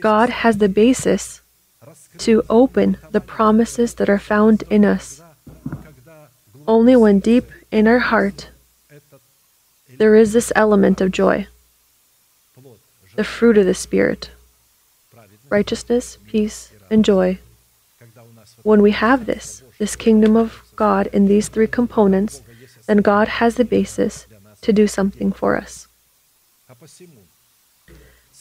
[0.00, 1.42] God has the basis
[2.18, 5.22] to open the promises that are found in us.
[6.66, 8.50] Only when deep in our heart
[9.96, 11.46] there is this element of joy,
[13.14, 14.30] the fruit of the Spirit
[15.50, 17.38] righteousness, peace, and joy.
[18.62, 22.42] When we have this, this kingdom of God in these three components,
[22.86, 24.26] then God has the basis
[24.62, 25.86] to do something for us.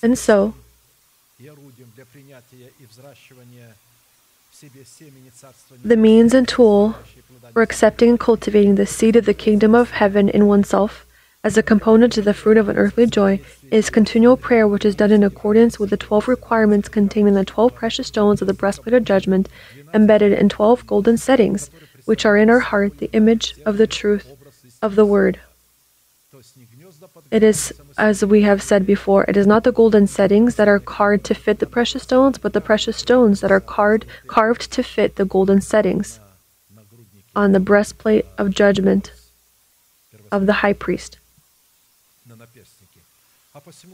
[0.01, 0.55] And so,
[5.83, 6.95] the means and tool
[7.51, 11.05] for accepting and cultivating the seed of the kingdom of heaven in oneself
[11.43, 14.95] as a component to the fruit of an earthly joy is continual prayer which is
[14.95, 18.53] done in accordance with the 12 requirements contained in the 12 precious stones of the
[18.53, 19.49] breastplate of judgment
[19.93, 21.69] embedded in 12 golden settings
[22.05, 24.31] which are in our heart the image of the truth
[24.81, 25.39] of the word.
[27.31, 30.79] It is as we have said before, it is not the golden settings that are
[30.79, 34.83] carved to fit the precious stones, but the precious stones that are carved, carved to
[34.83, 36.19] fit the golden settings
[37.35, 39.11] on the breastplate of judgment
[40.31, 41.17] of the high priest.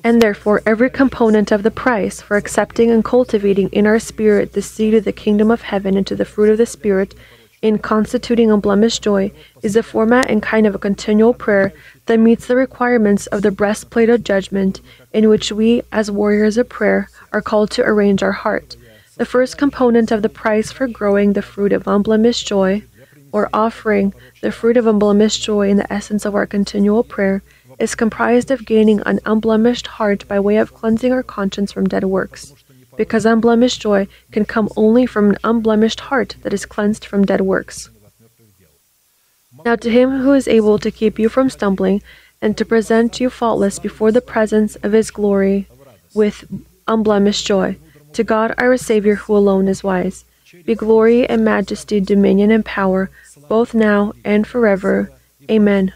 [0.04, 4.62] And therefore, every component of the price for accepting and cultivating in our spirit the
[4.62, 7.14] seed of the kingdom of heaven into the fruit of the Spirit
[7.62, 9.32] in constituting unblemished joy,
[9.62, 11.74] is a format and kind of a continual prayer
[12.05, 14.82] that meets the requirements of the breastplate of judgment,
[15.13, 18.75] in which we, as warriors of prayer, are called to arrange our heart.
[19.17, 22.83] The first component of the price for growing the fruit of unblemished joy,
[23.32, 27.43] or offering the fruit of unblemished joy in the essence of our continual prayer,
[27.78, 32.04] is comprised of gaining an unblemished heart by way of cleansing our conscience from dead
[32.04, 32.54] works
[33.00, 37.39] because unblemished joy can come only from an unblemished heart that is cleansed from dead
[37.39, 37.89] works.
[39.63, 42.04] Now, to him who is able to keep you from stumbling
[42.42, 45.66] and to present you faultless before the presence of his glory
[46.13, 46.43] with
[46.89, 47.78] unblemished joy,
[48.12, 50.26] to God our Savior, who alone is wise,
[50.66, 53.09] be glory and majesty, dominion and power,
[53.47, 55.09] both now and forever.
[55.50, 55.93] Amen.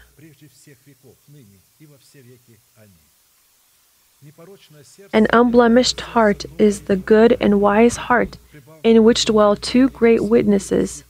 [5.12, 8.36] An unblemished heart is the good and wise heart,
[8.82, 11.04] in which dwell two great witnesses,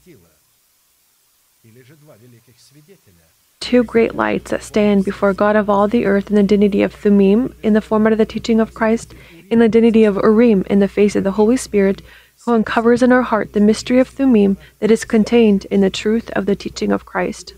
[3.60, 6.92] two great lights that stand before God of all the earth in the dignity of
[6.92, 9.14] Thummim, in the format of the teaching of Christ,
[9.50, 12.02] in the dignity of Urim, in the face of the Holy Spirit,
[12.44, 16.30] who uncovers in our heart the mystery of Thummim that is contained in the truth
[16.30, 17.54] of the teaching of Christ.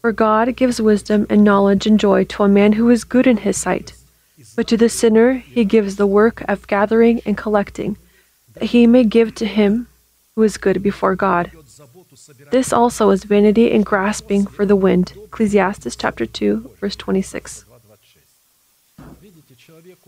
[0.00, 3.38] For God gives wisdom and knowledge and joy to a man who is good in
[3.38, 3.92] his sight.
[4.58, 7.96] But to the sinner he gives the work of gathering and collecting,
[8.54, 9.86] that he may give to him
[10.34, 11.52] who is good before God.
[12.50, 15.12] This also is vanity and grasping for the wind.
[15.26, 17.66] Ecclesiastes chapter 2, verse 26.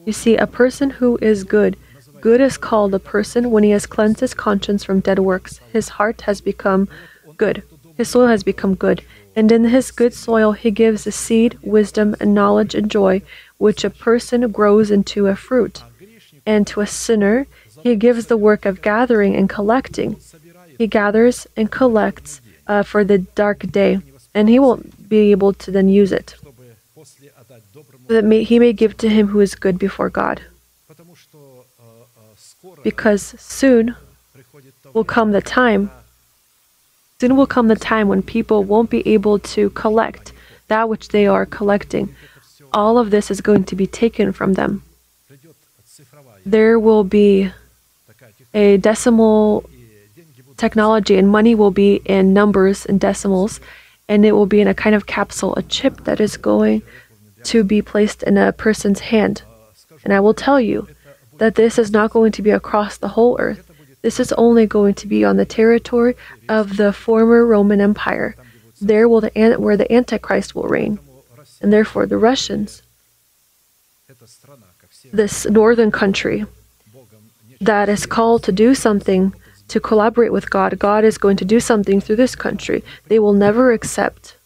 [0.04, 1.76] You see, a person who is good,
[2.20, 5.60] good is called a person when he has cleansed his conscience from dead works.
[5.72, 6.88] His heart has become
[7.36, 7.62] good,
[7.96, 9.04] his soil has become good,
[9.36, 13.22] and in his good soil he gives the seed, wisdom, and knowledge and joy,
[13.60, 15.82] which a person grows into a fruit,
[16.46, 17.46] and to a sinner
[17.82, 20.16] he gives the work of gathering and collecting.
[20.78, 24.00] He gathers and collects uh, for the dark day,
[24.32, 26.34] and he won't be able to then use it.
[28.08, 30.40] That may, he may give to him who is good before God.
[32.82, 33.94] Because soon
[34.94, 35.90] will come the time,
[37.20, 40.32] soon will come the time when people won't be able to collect
[40.68, 42.14] that which they are collecting,
[42.72, 44.82] all of this is going to be taken from them.
[46.46, 47.52] There will be
[48.54, 49.68] a decimal
[50.56, 53.60] technology, and money will be in numbers and decimals,
[54.08, 56.82] and it will be in a kind of capsule, a chip that is going
[57.44, 59.42] to be placed in a person's hand.
[60.04, 60.88] And I will tell you
[61.38, 63.70] that this is not going to be across the whole earth.
[64.02, 66.16] This is only going to be on the territory
[66.48, 68.34] of the former Roman Empire,
[68.80, 70.98] there will the, where the Antichrist will reign
[71.60, 72.82] and therefore the Russians,
[75.12, 76.46] this northern country
[77.60, 79.34] that is called to do something
[79.68, 82.82] to collaborate with God, God is going to do something through this country.
[83.06, 84.36] They will never accept.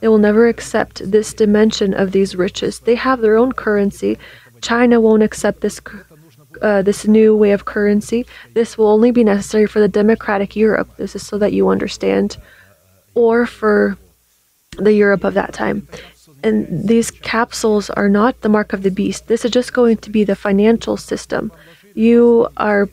[0.00, 2.80] They will never accept this dimension of these riches.
[2.80, 4.18] They have their own currency.
[4.62, 5.80] China won't accept this
[6.62, 8.26] uh, this new way of currency.
[8.54, 10.96] This will only be necessary for the democratic Europe.
[10.96, 12.36] This is so that you understand,
[13.14, 13.96] or for
[14.78, 15.86] the Europe of that time.
[16.42, 19.26] And these capsules are not the mark of the beast.
[19.26, 21.50] This is just going to be the financial system.
[21.94, 22.88] You are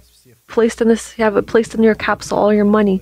[0.47, 3.01] placed in this, you have it placed in your capsule, all your money.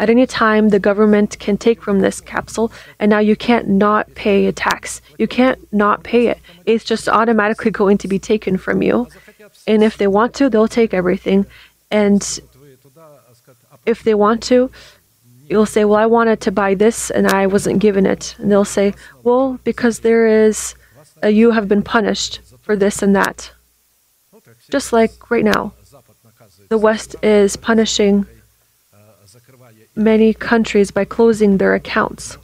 [0.00, 4.14] At any time, the government can take from this capsule, and now you can't not
[4.14, 5.02] pay a tax.
[5.18, 6.38] You can't not pay it.
[6.66, 9.08] It's just automatically going to be taken from you.
[9.66, 11.46] And if they want to, they'll take everything.
[11.90, 12.22] And
[13.86, 14.70] if they want to,
[15.48, 18.34] you'll say, Well, I wanted to buy this and I wasn't given it.
[18.38, 20.74] And they'll say, Well, because there is,
[21.22, 23.52] uh, you have been punished for this and that.
[24.70, 25.72] Just like right now,
[26.68, 28.26] the West is punishing
[29.96, 32.36] many countries by closing their accounts.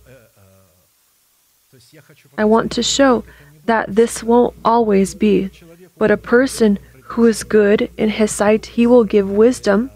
[2.37, 3.25] I want to show
[3.67, 5.51] that this won't always be,
[5.97, 9.91] but a person who is good in his sight, he will give wisdom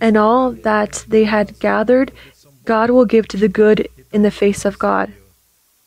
[0.00, 2.12] and all that they had gathered,
[2.64, 5.12] God will give to the good in the face of God.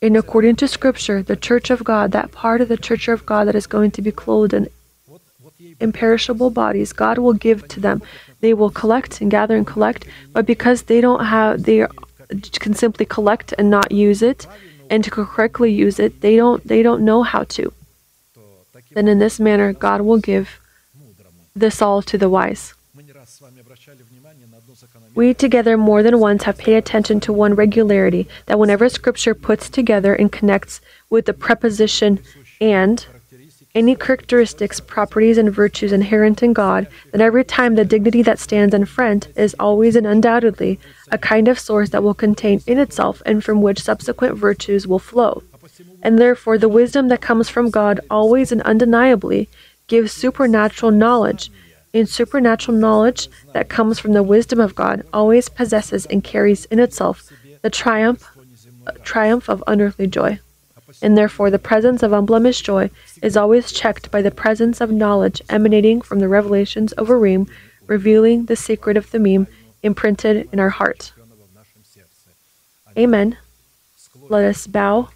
[0.02, 3.48] And according to Scripture, the church of God, that part of the church of God
[3.48, 4.68] that is going to be clothed in
[5.80, 8.02] imperishable bodies, God will give to them.
[8.41, 11.88] They will collect and gather and collect, but because they don't have, they
[12.60, 14.45] can simply collect and not use it,
[14.90, 17.72] and to correctly use it, they don't, they don't know how to.
[18.91, 20.60] Then in this manner, God will give
[21.56, 22.73] this all to the wise.
[25.15, 29.69] We together more than once have paid attention to one regularity that whenever Scripture puts
[29.69, 32.19] together and connects with the preposition
[32.60, 33.06] and,
[33.76, 38.73] any characteristics, properties, and virtues inherent in God, then every time the dignity that stands
[38.73, 40.80] in front is always and undoubtedly
[41.11, 44.99] a kind of source that will contain in itself and from which subsequent virtues will
[44.99, 45.44] flow.
[46.02, 49.49] And therefore, the wisdom that comes from God always and undeniably
[49.88, 51.52] gives supernatural knowledge
[51.94, 56.80] in supernatural knowledge that comes from the wisdom of God always possesses and carries in
[56.80, 58.28] itself the triumph
[58.86, 60.40] uh, triumph of unearthly joy.
[61.02, 62.90] And therefore the presence of unblemished joy
[63.22, 67.48] is always checked by the presence of knowledge emanating from the revelations of Urim,
[67.88, 69.48] revealing the secret of Thummim
[69.84, 71.14] imprinted in our heart.
[72.98, 73.38] Amen.
[74.30, 75.10] Let us bow,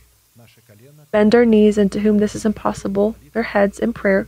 [1.11, 4.27] bend our knees, and to whom this is impossible, their heads in prayer.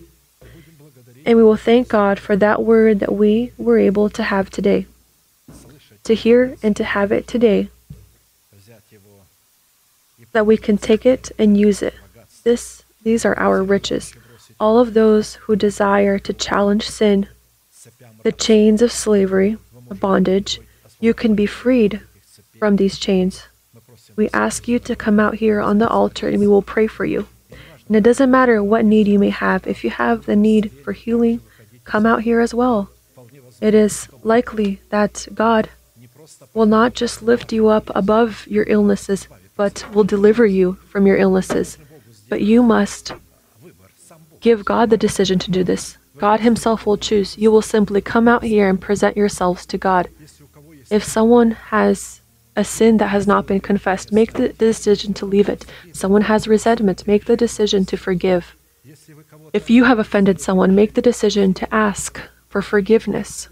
[1.29, 4.87] And we will thank God for that word that we were able to have today,
[6.03, 7.69] to hear and to have it today,
[10.31, 11.93] that we can take it and use it.
[12.43, 14.15] This, these are our riches.
[14.59, 17.27] All of those who desire to challenge sin,
[18.23, 19.55] the chains of slavery,
[19.87, 20.59] of bondage,
[20.99, 22.01] you can be freed
[22.57, 23.43] from these chains.
[24.15, 27.05] We ask you to come out here on the altar and we will pray for
[27.05, 27.27] you.
[27.89, 30.93] And it doesn't matter what need you may have, if you have the need for
[30.93, 31.41] healing,
[31.83, 32.91] come out here as well.
[33.59, 35.69] It is likely that God
[36.53, 41.17] will not just lift you up above your illnesses, but will deliver you from your
[41.17, 41.79] illnesses.
[42.29, 43.13] But you must
[44.39, 45.97] give God the decision to do this.
[46.15, 47.39] God Himself will choose.
[47.39, 50.09] You will simply come out here and present yourselves to God.
[50.91, 52.18] If someone has
[52.59, 55.65] a sin that has not been confessed, make the decision to leave it.
[55.93, 58.53] Someone has resentment, make the decision to forgive.
[59.53, 63.47] If you have offended someone, make the decision to ask for forgiveness.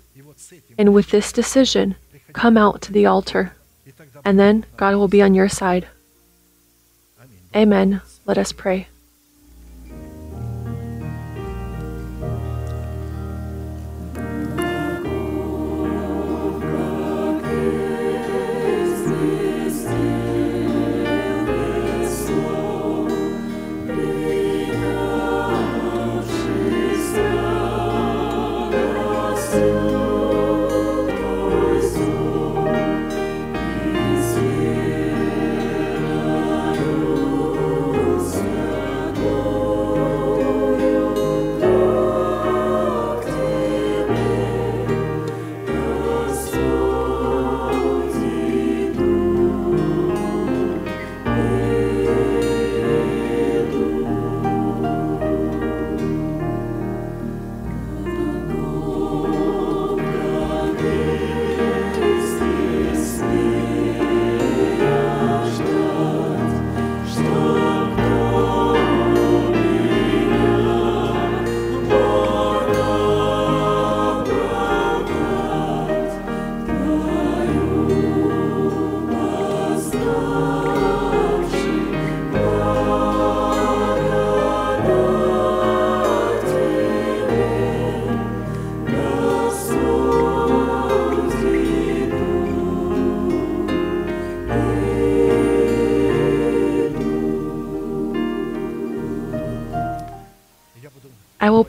[0.77, 1.95] And with this decision,
[2.33, 3.53] come out to the altar.
[4.25, 5.87] And then God will be on your side.
[7.55, 8.01] Amen.
[8.25, 8.87] Let us pray.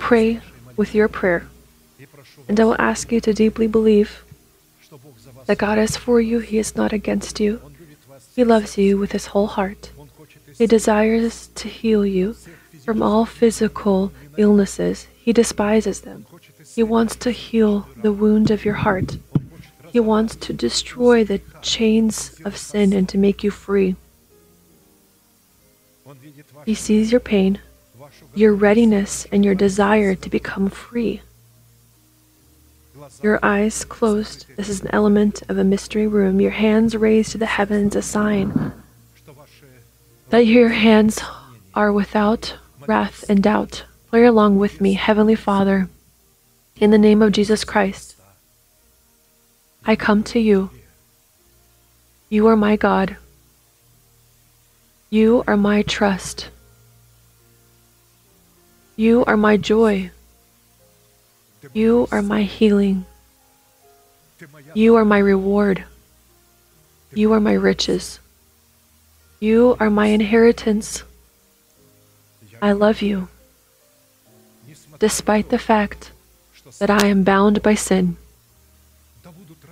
[0.09, 0.41] pray
[0.75, 1.47] with your prayer.
[2.49, 4.25] And I will ask you to deeply believe
[5.45, 7.61] that God is for you, He is not against you.
[8.35, 9.91] He loves you with His whole heart.
[10.57, 12.37] He desires to heal you
[12.87, 15.07] from all physical illnesses.
[15.27, 16.25] He despises them.
[16.75, 19.19] He wants to heal the wound of your heart.
[19.93, 23.97] He wants to destroy the chains of sin and to make you free.
[26.65, 27.61] He sees your pain
[28.39, 31.21] your readiness and your desire to become free.
[33.23, 37.39] Your eyes closed, this is an element of a mystery room, your hands raised to
[37.39, 38.73] the heavens, a sign
[40.31, 41.21] that your hands
[41.75, 42.57] are without
[42.87, 43.85] wrath and doubt.
[44.11, 45.89] Pray along with me, Heavenly Father,
[46.77, 48.15] in the name of Jesus Christ.
[49.85, 50.71] I come to you.
[52.29, 53.17] You are my God.
[55.11, 56.51] You are my trust.
[58.99, 60.11] You are my joy.
[61.73, 63.07] You are my healing.
[64.75, 65.85] You are my reward.
[67.15, 68.19] You are my riches.
[69.39, 71.05] You are my inheritance.
[72.61, 73.29] I love you,
[74.99, 76.11] despite the fact
[76.81, 78.17] that I am bound by sin.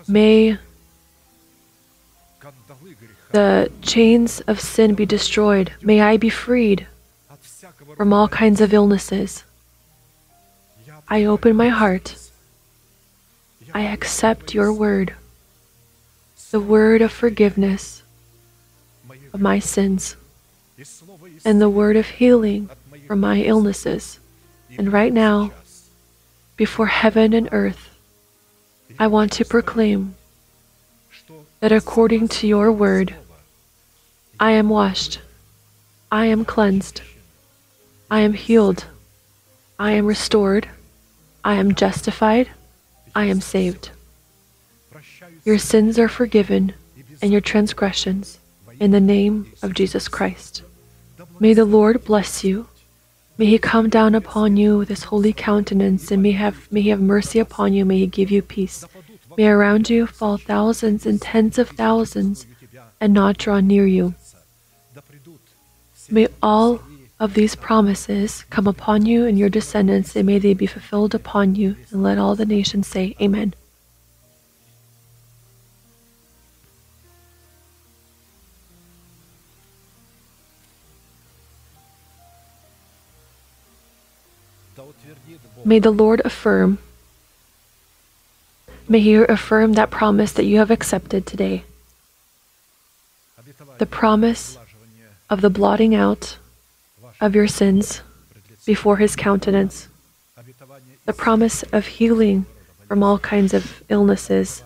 [0.06, 0.56] May
[3.32, 5.72] the chains of sin be destroyed.
[5.82, 6.86] May I be freed
[7.96, 9.42] from all kinds of illnesses.
[11.08, 12.16] I open my heart.
[13.72, 15.14] I accept your word,
[16.50, 18.02] the word of forgiveness
[19.32, 20.16] of my sins,
[21.44, 22.68] and the word of healing
[23.06, 24.18] for my illnesses.
[24.78, 25.52] And right now,
[26.56, 27.90] before heaven and earth,
[28.98, 30.16] I want to proclaim
[31.60, 33.14] that according to your word,
[34.38, 35.20] I am washed,
[36.12, 37.00] I am cleansed.
[38.10, 38.86] I am healed.
[39.78, 40.68] I am restored.
[41.44, 42.50] I am justified.
[43.14, 43.90] I am saved.
[45.44, 46.74] Your sins are forgiven
[47.20, 48.38] and your transgressions
[48.78, 50.62] in the name of Jesus Christ.
[51.40, 52.68] May the Lord bless you.
[53.38, 56.88] May he come down upon you with his holy countenance and may, have, may he
[56.90, 57.84] have mercy upon you.
[57.84, 58.84] May he give you peace.
[59.36, 62.46] May around you fall thousands and tens of thousands
[63.00, 64.14] and not draw near you.
[66.08, 66.80] May all
[67.18, 71.54] of these promises come upon you and your descendants, and may they be fulfilled upon
[71.54, 71.76] you.
[71.90, 73.54] And let all the nations say, Amen.
[85.64, 86.78] May the Lord affirm,
[88.88, 91.64] may He affirm that promise that you have accepted today.
[93.78, 94.58] The promise
[95.28, 96.38] of the blotting out
[97.20, 98.02] of your sins
[98.64, 99.88] before his countenance,
[101.04, 102.46] the promise of healing
[102.86, 104.62] from all kinds of illnesses,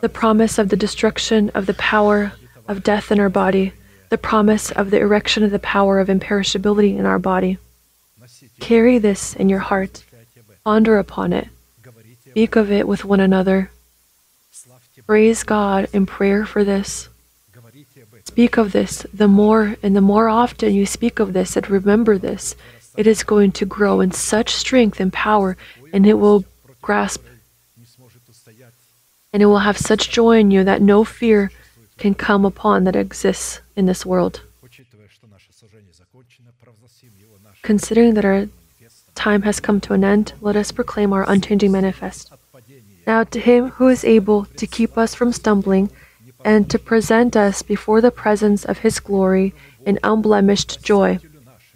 [0.00, 2.32] the promise of the destruction of the power
[2.68, 3.72] of death in our body,
[4.08, 7.58] the promise of the erection of the power of imperishability in our body.
[8.60, 10.04] Carry this in your heart,
[10.64, 11.48] ponder upon it,
[12.30, 13.70] speak of it with one another.
[15.06, 17.08] Praise God in prayer for this
[18.32, 22.16] speak of this, the more and the more often you speak of this and remember
[22.16, 22.56] this,
[22.96, 25.50] it is going to grow in such strength and power,
[25.92, 26.44] and it will
[26.80, 27.22] grasp
[29.32, 31.50] and it will have such joy in you that no fear
[31.98, 34.42] can come upon that exists in this world.
[37.62, 38.48] Considering that our
[39.14, 42.32] time has come to an end, let us proclaim our unchanging manifest.
[43.06, 45.90] Now, to him who is able to keep us from stumbling
[46.44, 49.54] and to present us before the presence of His glory
[49.86, 51.18] in unblemished joy.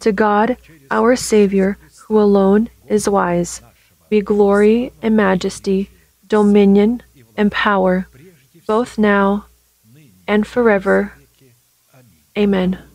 [0.01, 0.57] To God,
[0.91, 3.63] our Savior, who alone is wise,
[4.09, 5.91] be glory and majesty,
[6.27, 7.03] dominion
[7.37, 8.09] and power,
[8.67, 9.47] both now
[10.27, 11.15] and forever.
[12.37, 12.86] Amen.